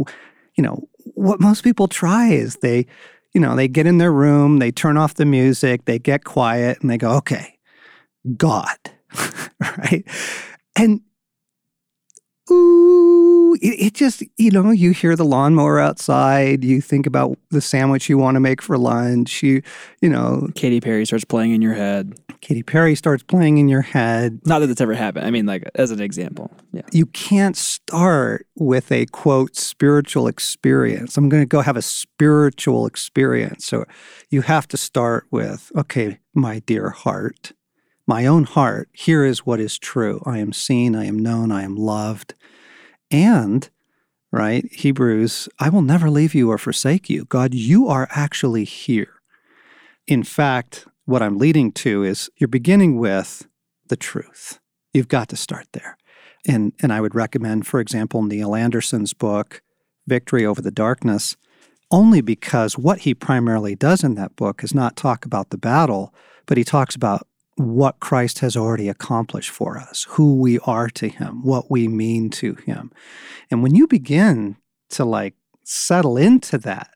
you 0.56 0.64
know 0.64 0.88
what 1.16 1.40
most 1.40 1.64
people 1.64 1.88
try 1.88 2.28
is 2.28 2.58
they 2.58 2.86
you 3.34 3.42
know 3.42 3.56
they 3.56 3.68
get 3.68 3.88
in 3.88 3.98
their 3.98 4.12
room 4.12 4.60
they 4.60 4.72
turn 4.72 4.96
off 4.96 5.16
the 5.16 5.26
music 5.26 5.86
they 5.86 5.98
get 5.98 6.24
quiet 6.24 6.78
and 6.82 6.90
they 6.92 6.98
go 6.98 7.14
okay 7.14 7.58
god 8.36 8.78
right? 9.60 10.04
And 10.76 11.02
ooh 12.52 13.54
it, 13.56 13.88
it 13.88 13.94
just 13.94 14.24
you 14.38 14.52
know 14.52 14.72
you 14.72 14.92
hear 14.92 15.16
the 15.16 15.26
lawnmower 15.26 15.80
outside 15.80 16.64
you 16.64 16.82
think 16.82 17.06
about 17.06 17.38
the 17.50 17.62
sandwich 17.62 18.10
you 18.10 18.18
want 18.18 18.36
to 18.36 18.40
make 18.40 18.62
for 18.62 18.78
lunch 18.78 19.42
you 19.44 19.62
you 20.02 20.10
know 20.10 20.48
Katy 20.56 20.82
Perry 20.82 21.06
starts 21.06 21.26
playing 21.26 21.52
in 21.52 21.62
your 21.62 21.74
head. 21.74 22.20
Katy 22.42 22.64
Perry 22.64 22.96
starts 22.96 23.24
playing 23.24 23.58
in 23.58 23.68
your 23.68 23.82
head. 23.82 24.40
Not 24.46 24.60
that 24.60 24.70
it's 24.70 24.82
ever 24.82 24.94
happened. 24.94 25.26
I 25.26 25.32
mean, 25.32 25.46
like 25.46 25.70
as 25.76 25.92
an 25.92 26.02
example. 26.02 26.52
Yeah. 26.72 26.84
You 26.92 27.06
can't 27.08 27.58
start 27.58 28.48
with 28.56 28.92
a 28.92 29.06
quote 29.08 29.56
spiritual 29.56 30.28
experience. 30.28 31.18
I'm 31.18 31.30
going 31.30 31.42
to 31.42 31.48
go 31.48 31.62
have 31.62 31.78
a 31.78 31.82
spiritual 31.82 32.86
experience. 32.86 33.66
So 33.66 33.86
you 34.30 34.42
have 34.42 34.68
to 34.70 34.78
start 34.78 35.26
with, 35.32 35.72
okay, 35.76 36.20
my 36.34 36.60
dear 36.60 36.90
heart, 36.90 37.54
my 38.08 38.26
own 38.26 38.46
heart, 38.46 38.90
here 38.94 39.26
is 39.26 39.46
what 39.46 39.60
is 39.60 39.78
true. 39.78 40.22
I 40.26 40.40
am 40.40 40.54
seen, 40.54 40.96
I 40.96 41.06
am 41.06 41.20
known, 41.20 41.52
I 41.52 41.64
am 41.64 41.76
loved. 41.76 42.34
And, 43.12 43.70
right, 44.32 44.66
Hebrews, 44.72 45.50
I 45.60 45.70
will 45.70 45.82
never 45.82 46.10
leave 46.10 46.34
you 46.34 46.50
or 46.50 46.58
forsake 46.58 47.10
you. 47.10 47.26
God, 47.26 47.54
you 47.54 47.88
are 47.90 48.08
actually 48.12 48.64
here. 48.64 49.22
In 50.08 50.24
fact, 50.24 50.88
what 51.06 51.22
I'm 51.22 51.38
leading 51.38 51.74
to 51.74 52.04
is 52.04 52.30
you're 52.38 52.48
beginning 52.48 52.98
with 52.98 53.46
the 53.88 53.98
truth. 53.98 54.60
You've 54.94 55.10
got 55.10 55.28
to 55.30 55.36
start 55.36 55.68
there. 55.74 55.98
And, 56.48 56.72
and 56.82 56.94
I 56.94 57.02
would 57.02 57.14
recommend, 57.14 57.68
for 57.68 57.82
example, 57.82 58.24
Neil 58.24 58.56
Anderson's 58.56 59.14
book, 59.14 59.62
Victory 60.08 60.46
Over 60.46 60.62
the 60.62 60.72
Darkness, 60.72 61.36
only 61.92 62.22
because 62.22 62.78
what 62.78 63.00
he 63.00 63.14
primarily 63.14 63.76
does 63.76 64.04
in 64.04 64.16
that 64.16 64.36
book 64.38 64.64
is 64.64 64.74
not 64.74 64.96
talk 64.96 65.26
about 65.26 65.50
the 65.50 65.58
battle, 65.58 66.14
but 66.46 66.58
he 66.58 66.64
talks 66.64 66.96
about 66.96 67.28
what 67.58 68.00
Christ 68.00 68.40
has 68.40 68.56
already 68.56 68.88
accomplished 68.88 69.50
for 69.50 69.78
us, 69.78 70.06
who 70.10 70.36
we 70.36 70.60
are 70.60 70.90
to 70.92 71.10
him, 71.10 71.44
what 71.44 71.72
we 71.72 71.88
mean 71.88 72.30
to 72.30 72.54
him. 72.54 72.92
And 73.50 73.64
when 73.64 73.74
you 73.74 73.88
begin 73.88 74.58
to 74.90 75.04
like 75.04 75.34
settle 75.64 76.18
into 76.18 76.60
that, 76.60 76.92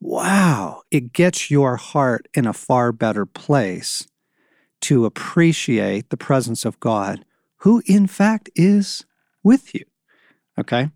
wow, 0.00 0.82
it 0.92 1.12
gets 1.12 1.50
your 1.50 1.76
heart 1.76 2.28
in 2.34 2.46
a 2.46 2.52
far 2.52 2.92
better 2.92 3.26
place 3.26 4.06
to 4.82 5.04
appreciate 5.04 6.10
the 6.10 6.16
presence 6.16 6.64
of 6.64 6.78
God, 6.78 7.24
who 7.58 7.82
in 7.86 8.06
fact 8.06 8.48
is 8.54 9.04
with 9.42 9.74
you. 9.74 9.84
Okay? 10.56 10.90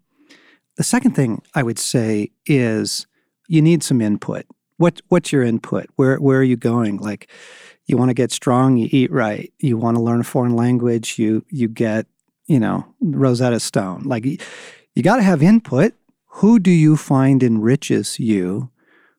The 0.76 0.84
second 0.84 1.16
thing 1.16 1.42
I 1.52 1.64
would 1.64 1.80
say 1.80 2.30
is 2.46 3.08
you 3.48 3.60
need 3.60 3.82
some 3.82 4.00
input. 4.00 4.46
What 4.82 5.00
what's 5.10 5.30
your 5.30 5.44
input? 5.44 5.86
Where 5.94 6.16
where 6.16 6.40
are 6.40 6.42
you 6.42 6.56
going? 6.56 6.96
Like 6.96 7.28
you 7.86 7.96
want 7.96 8.08
to 8.10 8.14
get 8.14 8.32
strong, 8.32 8.76
you 8.76 8.88
eat 8.90 9.12
right. 9.12 9.52
You 9.60 9.76
want 9.76 9.96
to 9.96 10.02
learn 10.02 10.20
a 10.20 10.24
foreign 10.24 10.56
language, 10.56 11.20
you 11.20 11.44
you 11.50 11.68
get, 11.68 12.06
you 12.46 12.58
know, 12.58 12.84
Rosetta 13.00 13.60
Stone. 13.60 14.02
Like 14.02 14.24
you 14.24 15.02
got 15.04 15.16
to 15.16 15.22
have 15.22 15.40
input. 15.40 15.94
Who 16.38 16.58
do 16.58 16.72
you 16.72 16.96
find 16.96 17.44
enriches 17.44 18.18
you? 18.18 18.70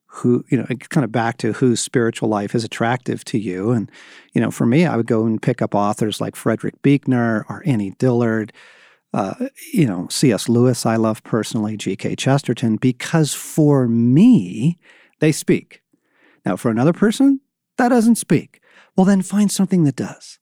Who, 0.07 0.43
you 0.49 0.57
know, 0.57 0.66
kind 0.89 1.05
of 1.05 1.14
back 1.14 1.38
to 1.38 1.53
whose 1.53 1.80
spiritual 1.80 2.28
life 2.28 2.53
is 2.53 2.66
attractive 2.66 3.24
to 3.26 3.39
you. 3.39 3.72
And, 3.72 3.89
you 4.34 4.41
know, 4.41 4.51
for 4.51 4.66
me, 4.66 4.86
I 4.86 4.97
would 4.97 5.07
go 5.07 5.26
and 5.26 5.41
pick 5.41 5.61
up 5.61 5.74
authors 5.74 6.20
like 6.20 6.36
Frederick 6.36 6.82
Buechner 6.82 7.45
or 7.47 7.64
Annie 7.66 7.95
Dillard, 7.97 8.51
uh, 9.14 9.47
you 9.72 9.88
know, 9.88 10.07
C.S. 10.09 10.49
Lewis, 10.49 10.86
I 10.86 10.97
love 10.97 11.24
personally, 11.24 11.78
G.K. 11.78 12.16
Chesterton, 12.16 12.76
because 12.76 13.34
for 13.34 13.88
me, 13.88 14.78
they 15.24 15.32
speak. 15.32 15.82
Now, 16.45 16.57
for 16.57 16.69
another 16.69 16.91
person, 16.91 17.39
that 17.78 17.88
doesn't 17.88 18.15
speak. 18.15 18.61
Well, 18.97 19.05
then 19.05 19.21
find 19.21 19.49
something 19.49 19.86
that 19.86 19.95
does, 19.95 20.38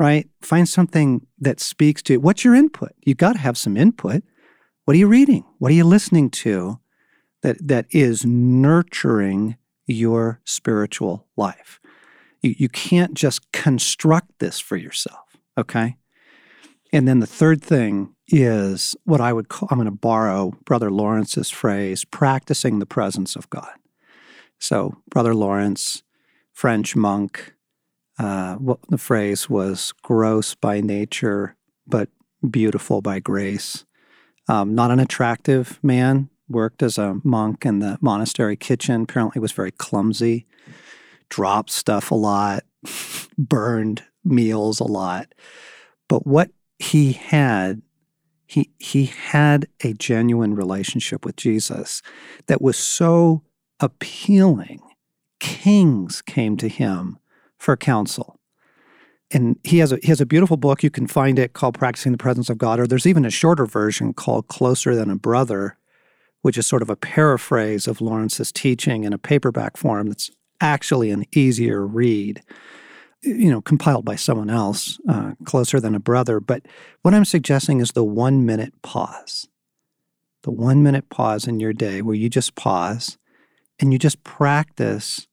right? 0.00 0.28
Find 0.42 0.68
something 0.68 1.24
that 1.38 1.60
speaks 1.60 2.02
to 2.02 2.16
what's 2.16 2.44
your 2.44 2.56
input? 2.56 2.90
You've 3.02 3.18
got 3.18 3.34
to 3.34 3.38
have 3.38 3.56
some 3.56 3.76
input. 3.76 4.24
What 4.84 4.94
are 4.94 4.98
you 4.98 5.06
reading? 5.06 5.44
What 5.58 5.70
are 5.70 5.76
you 5.76 5.84
listening 5.84 6.30
to 6.30 6.80
that, 7.42 7.68
that 7.68 7.86
is 7.90 8.26
nurturing 8.26 9.56
your 9.86 10.40
spiritual 10.44 11.28
life? 11.36 11.78
You, 12.42 12.56
you 12.58 12.68
can't 12.68 13.14
just 13.14 13.52
construct 13.52 14.40
this 14.40 14.58
for 14.58 14.76
yourself, 14.76 15.36
okay? 15.56 15.98
And 16.92 17.06
then 17.06 17.20
the 17.20 17.28
third 17.28 17.62
thing 17.62 18.16
is 18.26 18.96
what 19.04 19.20
I 19.20 19.32
would 19.32 19.48
call, 19.48 19.68
I'm 19.70 19.78
going 19.78 19.86
to 19.86 19.92
borrow 19.92 20.52
Brother 20.64 20.90
Lawrence's 20.90 21.50
phrase, 21.50 22.04
practicing 22.04 22.80
the 22.80 22.86
presence 22.86 23.36
of 23.36 23.48
God. 23.50 23.70
So, 24.58 24.96
Brother 25.10 25.34
Lawrence, 25.34 26.02
French 26.52 26.96
monk, 26.96 27.54
uh, 28.18 28.56
the 28.88 28.98
phrase 28.98 29.50
was 29.50 29.92
gross 30.02 30.54
by 30.54 30.80
nature, 30.80 31.56
but 31.86 32.08
beautiful 32.50 33.02
by 33.02 33.20
grace 33.20 33.84
um, 34.48 34.74
not 34.74 34.90
an 34.90 35.00
attractive 35.00 35.78
man, 35.82 36.30
worked 36.48 36.82
as 36.82 36.98
a 36.98 37.20
monk 37.24 37.66
in 37.66 37.80
the 37.80 37.98
monastery 38.00 38.56
kitchen, 38.56 39.02
apparently 39.02 39.40
was 39.40 39.52
very 39.52 39.72
clumsy, 39.72 40.46
dropped 41.28 41.70
stuff 41.70 42.10
a 42.10 42.14
lot, 42.14 42.64
burned 43.38 44.04
meals 44.24 44.80
a 44.80 44.84
lot. 44.84 45.34
But 46.08 46.26
what 46.26 46.50
he 46.78 47.12
had, 47.12 47.82
he, 48.46 48.70
he 48.78 49.06
had 49.06 49.66
a 49.82 49.92
genuine 49.94 50.54
relationship 50.54 51.24
with 51.24 51.36
Jesus 51.36 52.00
that 52.46 52.62
was 52.62 52.76
so 52.76 53.42
appealing. 53.80 54.80
Kings 55.38 56.22
came 56.22 56.56
to 56.56 56.68
him 56.68 57.18
for 57.58 57.76
counsel 57.76 58.36
and 59.30 59.58
he 59.64 59.78
has 59.78 59.92
a 59.92 59.98
he 60.02 60.08
has 60.08 60.20
a 60.20 60.26
beautiful 60.26 60.56
book. 60.56 60.82
You 60.82 60.90
can 60.90 61.06
find 61.06 61.38
it 61.38 61.52
called 61.52 61.78
"Practicing 61.78 62.12
the 62.12 62.18
Presence 62.18 62.48
of 62.48 62.58
God," 62.58 62.78
or 62.78 62.86
there's 62.86 63.06
even 63.06 63.24
a 63.24 63.30
shorter 63.30 63.66
version 63.66 64.12
called 64.12 64.48
"Closer 64.48 64.94
Than 64.94 65.10
a 65.10 65.16
Brother," 65.16 65.76
which 66.42 66.56
is 66.56 66.66
sort 66.66 66.82
of 66.82 66.90
a 66.90 66.96
paraphrase 66.96 67.86
of 67.86 68.00
Lawrence's 68.00 68.52
teaching 68.52 69.04
in 69.04 69.12
a 69.12 69.18
paperback 69.18 69.76
form. 69.76 70.08
That's 70.08 70.30
actually 70.60 71.10
an 71.10 71.24
easier 71.34 71.86
read. 71.86 72.42
You 73.22 73.50
know, 73.50 73.60
compiled 73.60 74.04
by 74.04 74.14
someone 74.14 74.50
else, 74.50 75.00
uh, 75.08 75.32
closer 75.44 75.80
than 75.80 75.94
a 75.94 76.00
brother. 76.00 76.38
But 76.38 76.66
what 77.02 77.14
I'm 77.14 77.24
suggesting 77.24 77.80
is 77.80 77.92
the 77.92 78.04
one 78.04 78.46
minute 78.46 78.74
pause, 78.82 79.48
the 80.42 80.52
one 80.52 80.82
minute 80.82 81.08
pause 81.08 81.48
in 81.48 81.58
your 81.58 81.72
day 81.72 82.02
where 82.02 82.14
you 82.14 82.28
just 82.28 82.54
pause 82.54 83.18
and 83.80 83.92
you 83.92 83.98
just 83.98 84.24
practice. 84.24 85.26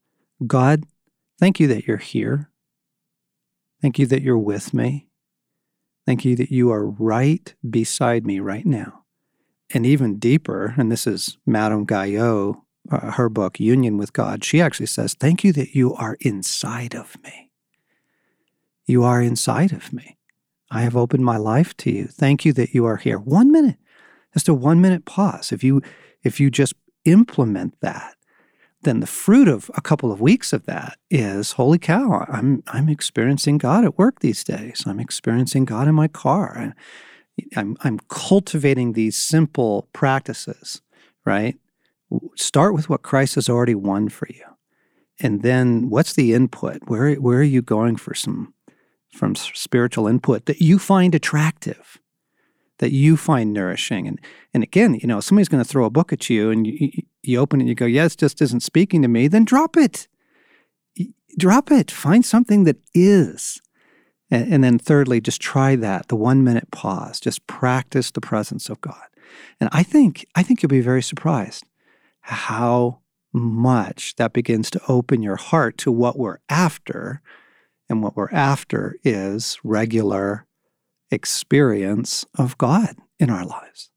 God, 0.45 0.83
thank 1.39 1.59
you 1.59 1.67
that 1.67 1.87
you're 1.87 1.97
here. 1.97 2.49
Thank 3.81 3.99
you 3.99 4.05
that 4.07 4.21
you're 4.21 4.37
with 4.37 4.73
me. 4.73 5.07
Thank 6.05 6.25
you 6.25 6.35
that 6.35 6.51
you 6.51 6.71
are 6.71 6.85
right 6.85 7.53
beside 7.69 8.25
me 8.25 8.39
right 8.39 8.65
now. 8.65 9.03
And 9.73 9.85
even 9.85 10.19
deeper, 10.19 10.75
and 10.77 10.91
this 10.91 11.07
is 11.07 11.37
Madame 11.45 11.85
Guyon, 11.85 12.61
uh, 12.91 13.11
her 13.11 13.29
book, 13.29 13.59
Union 13.59 13.97
with 13.97 14.13
God, 14.13 14.43
she 14.43 14.61
actually 14.61 14.87
says, 14.87 15.13
Thank 15.13 15.43
you 15.43 15.53
that 15.53 15.73
you 15.73 15.93
are 15.95 16.17
inside 16.19 16.93
of 16.93 17.15
me. 17.23 17.49
You 18.85 19.03
are 19.03 19.21
inside 19.21 19.71
of 19.71 19.93
me. 19.93 20.17
I 20.69 20.81
have 20.81 20.97
opened 20.97 21.23
my 21.23 21.37
life 21.37 21.75
to 21.77 21.91
you. 21.91 22.07
Thank 22.07 22.45
you 22.45 22.53
that 22.53 22.73
you 22.73 22.85
are 22.85 22.97
here. 22.97 23.17
One 23.17 23.51
minute, 23.51 23.77
just 24.33 24.49
a 24.49 24.53
one 24.53 24.81
minute 24.81 25.05
pause. 25.05 25.51
If 25.51 25.63
you 25.63 25.81
if 26.23 26.39
you 26.39 26.49
just 26.49 26.73
implement 27.05 27.79
that, 27.81 28.15
then 28.83 28.99
the 28.99 29.07
fruit 29.07 29.47
of 29.47 29.69
a 29.75 29.81
couple 29.81 30.11
of 30.11 30.21
weeks 30.21 30.53
of 30.53 30.65
that 30.65 30.97
is 31.09 31.53
holy 31.53 31.77
cow 31.77 32.25
i'm 32.29 32.63
i'm 32.67 32.89
experiencing 32.89 33.57
god 33.57 33.83
at 33.83 33.97
work 33.97 34.19
these 34.19 34.43
days. 34.43 34.83
I'm 34.85 34.99
experiencing 34.99 35.65
god 35.65 35.87
in 35.87 35.95
my 35.95 36.07
car. 36.07 36.73
I'm 37.55 37.77
i'm 37.83 37.99
cultivating 38.09 38.93
these 38.93 39.17
simple 39.17 39.87
practices 39.93 40.81
right? 41.25 41.55
Start 42.35 42.73
with 42.73 42.89
what 42.89 43.01
christ 43.01 43.35
has 43.35 43.49
already 43.49 43.75
won 43.75 44.09
for 44.09 44.27
you. 44.29 44.43
And 45.19 45.41
then 45.41 45.89
what's 45.89 46.13
the 46.13 46.33
input? 46.33 46.81
Where 46.87 47.13
where 47.15 47.39
are 47.39 47.43
you 47.43 47.61
going 47.61 47.95
for 47.95 48.13
some 48.13 48.53
from 49.11 49.35
spiritual 49.35 50.07
input 50.07 50.45
that 50.47 50.61
you 50.61 50.79
find 50.79 51.13
attractive 51.13 51.99
that 52.79 52.91
you 52.91 53.15
find 53.15 53.53
nourishing. 53.53 54.07
And 54.07 54.19
and 54.53 54.63
again, 54.63 54.95
you 54.95 55.07
know, 55.07 55.19
somebody's 55.19 55.49
going 55.49 55.63
to 55.63 55.69
throw 55.69 55.85
a 55.85 55.89
book 55.89 56.11
at 56.11 56.29
you 56.29 56.51
and 56.51 56.67
you, 56.67 56.91
you 57.23 57.39
open 57.39 57.59
it 57.59 57.63
and 57.63 57.69
you 57.69 57.75
go, 57.75 57.85
yes, 57.85 58.15
just 58.15 58.41
isn't 58.41 58.61
speaking 58.61 59.01
to 59.01 59.07
me, 59.07 59.27
then 59.27 59.45
drop 59.45 59.77
it. 59.77 60.07
Drop 61.37 61.71
it. 61.71 61.89
Find 61.89 62.23
something 62.23 62.63
that 62.65 62.77
is. 62.93 63.61
And, 64.29 64.53
and 64.53 64.63
then 64.63 64.77
thirdly, 64.77 65.19
just 65.21 65.41
try 65.41 65.75
that, 65.77 66.09
the 66.09 66.15
one 66.15 66.43
minute 66.43 66.69
pause. 66.71 67.19
Just 67.19 67.47
practice 67.47 68.11
the 68.11 68.21
presence 68.21 68.69
of 68.69 68.81
God. 68.81 69.01
And 69.59 69.69
I 69.71 69.83
think 69.83 70.27
I 70.35 70.43
think 70.43 70.61
you'll 70.61 70.69
be 70.69 70.81
very 70.81 71.01
surprised 71.01 71.65
how 72.21 72.99
much 73.33 74.15
that 74.17 74.33
begins 74.33 74.69
to 74.69 74.81
open 74.87 75.23
your 75.23 75.37
heart 75.37 75.77
to 75.79 75.91
what 75.91 76.19
we're 76.19 76.39
after. 76.49 77.21
And 77.89 78.01
what 78.01 78.15
we're 78.15 78.31
after 78.31 78.95
is 79.03 79.59
regular 79.63 80.47
experience 81.11 82.25
of 82.37 82.57
God 82.57 82.95
in 83.19 83.29
our 83.29 83.45
lives. 83.45 83.89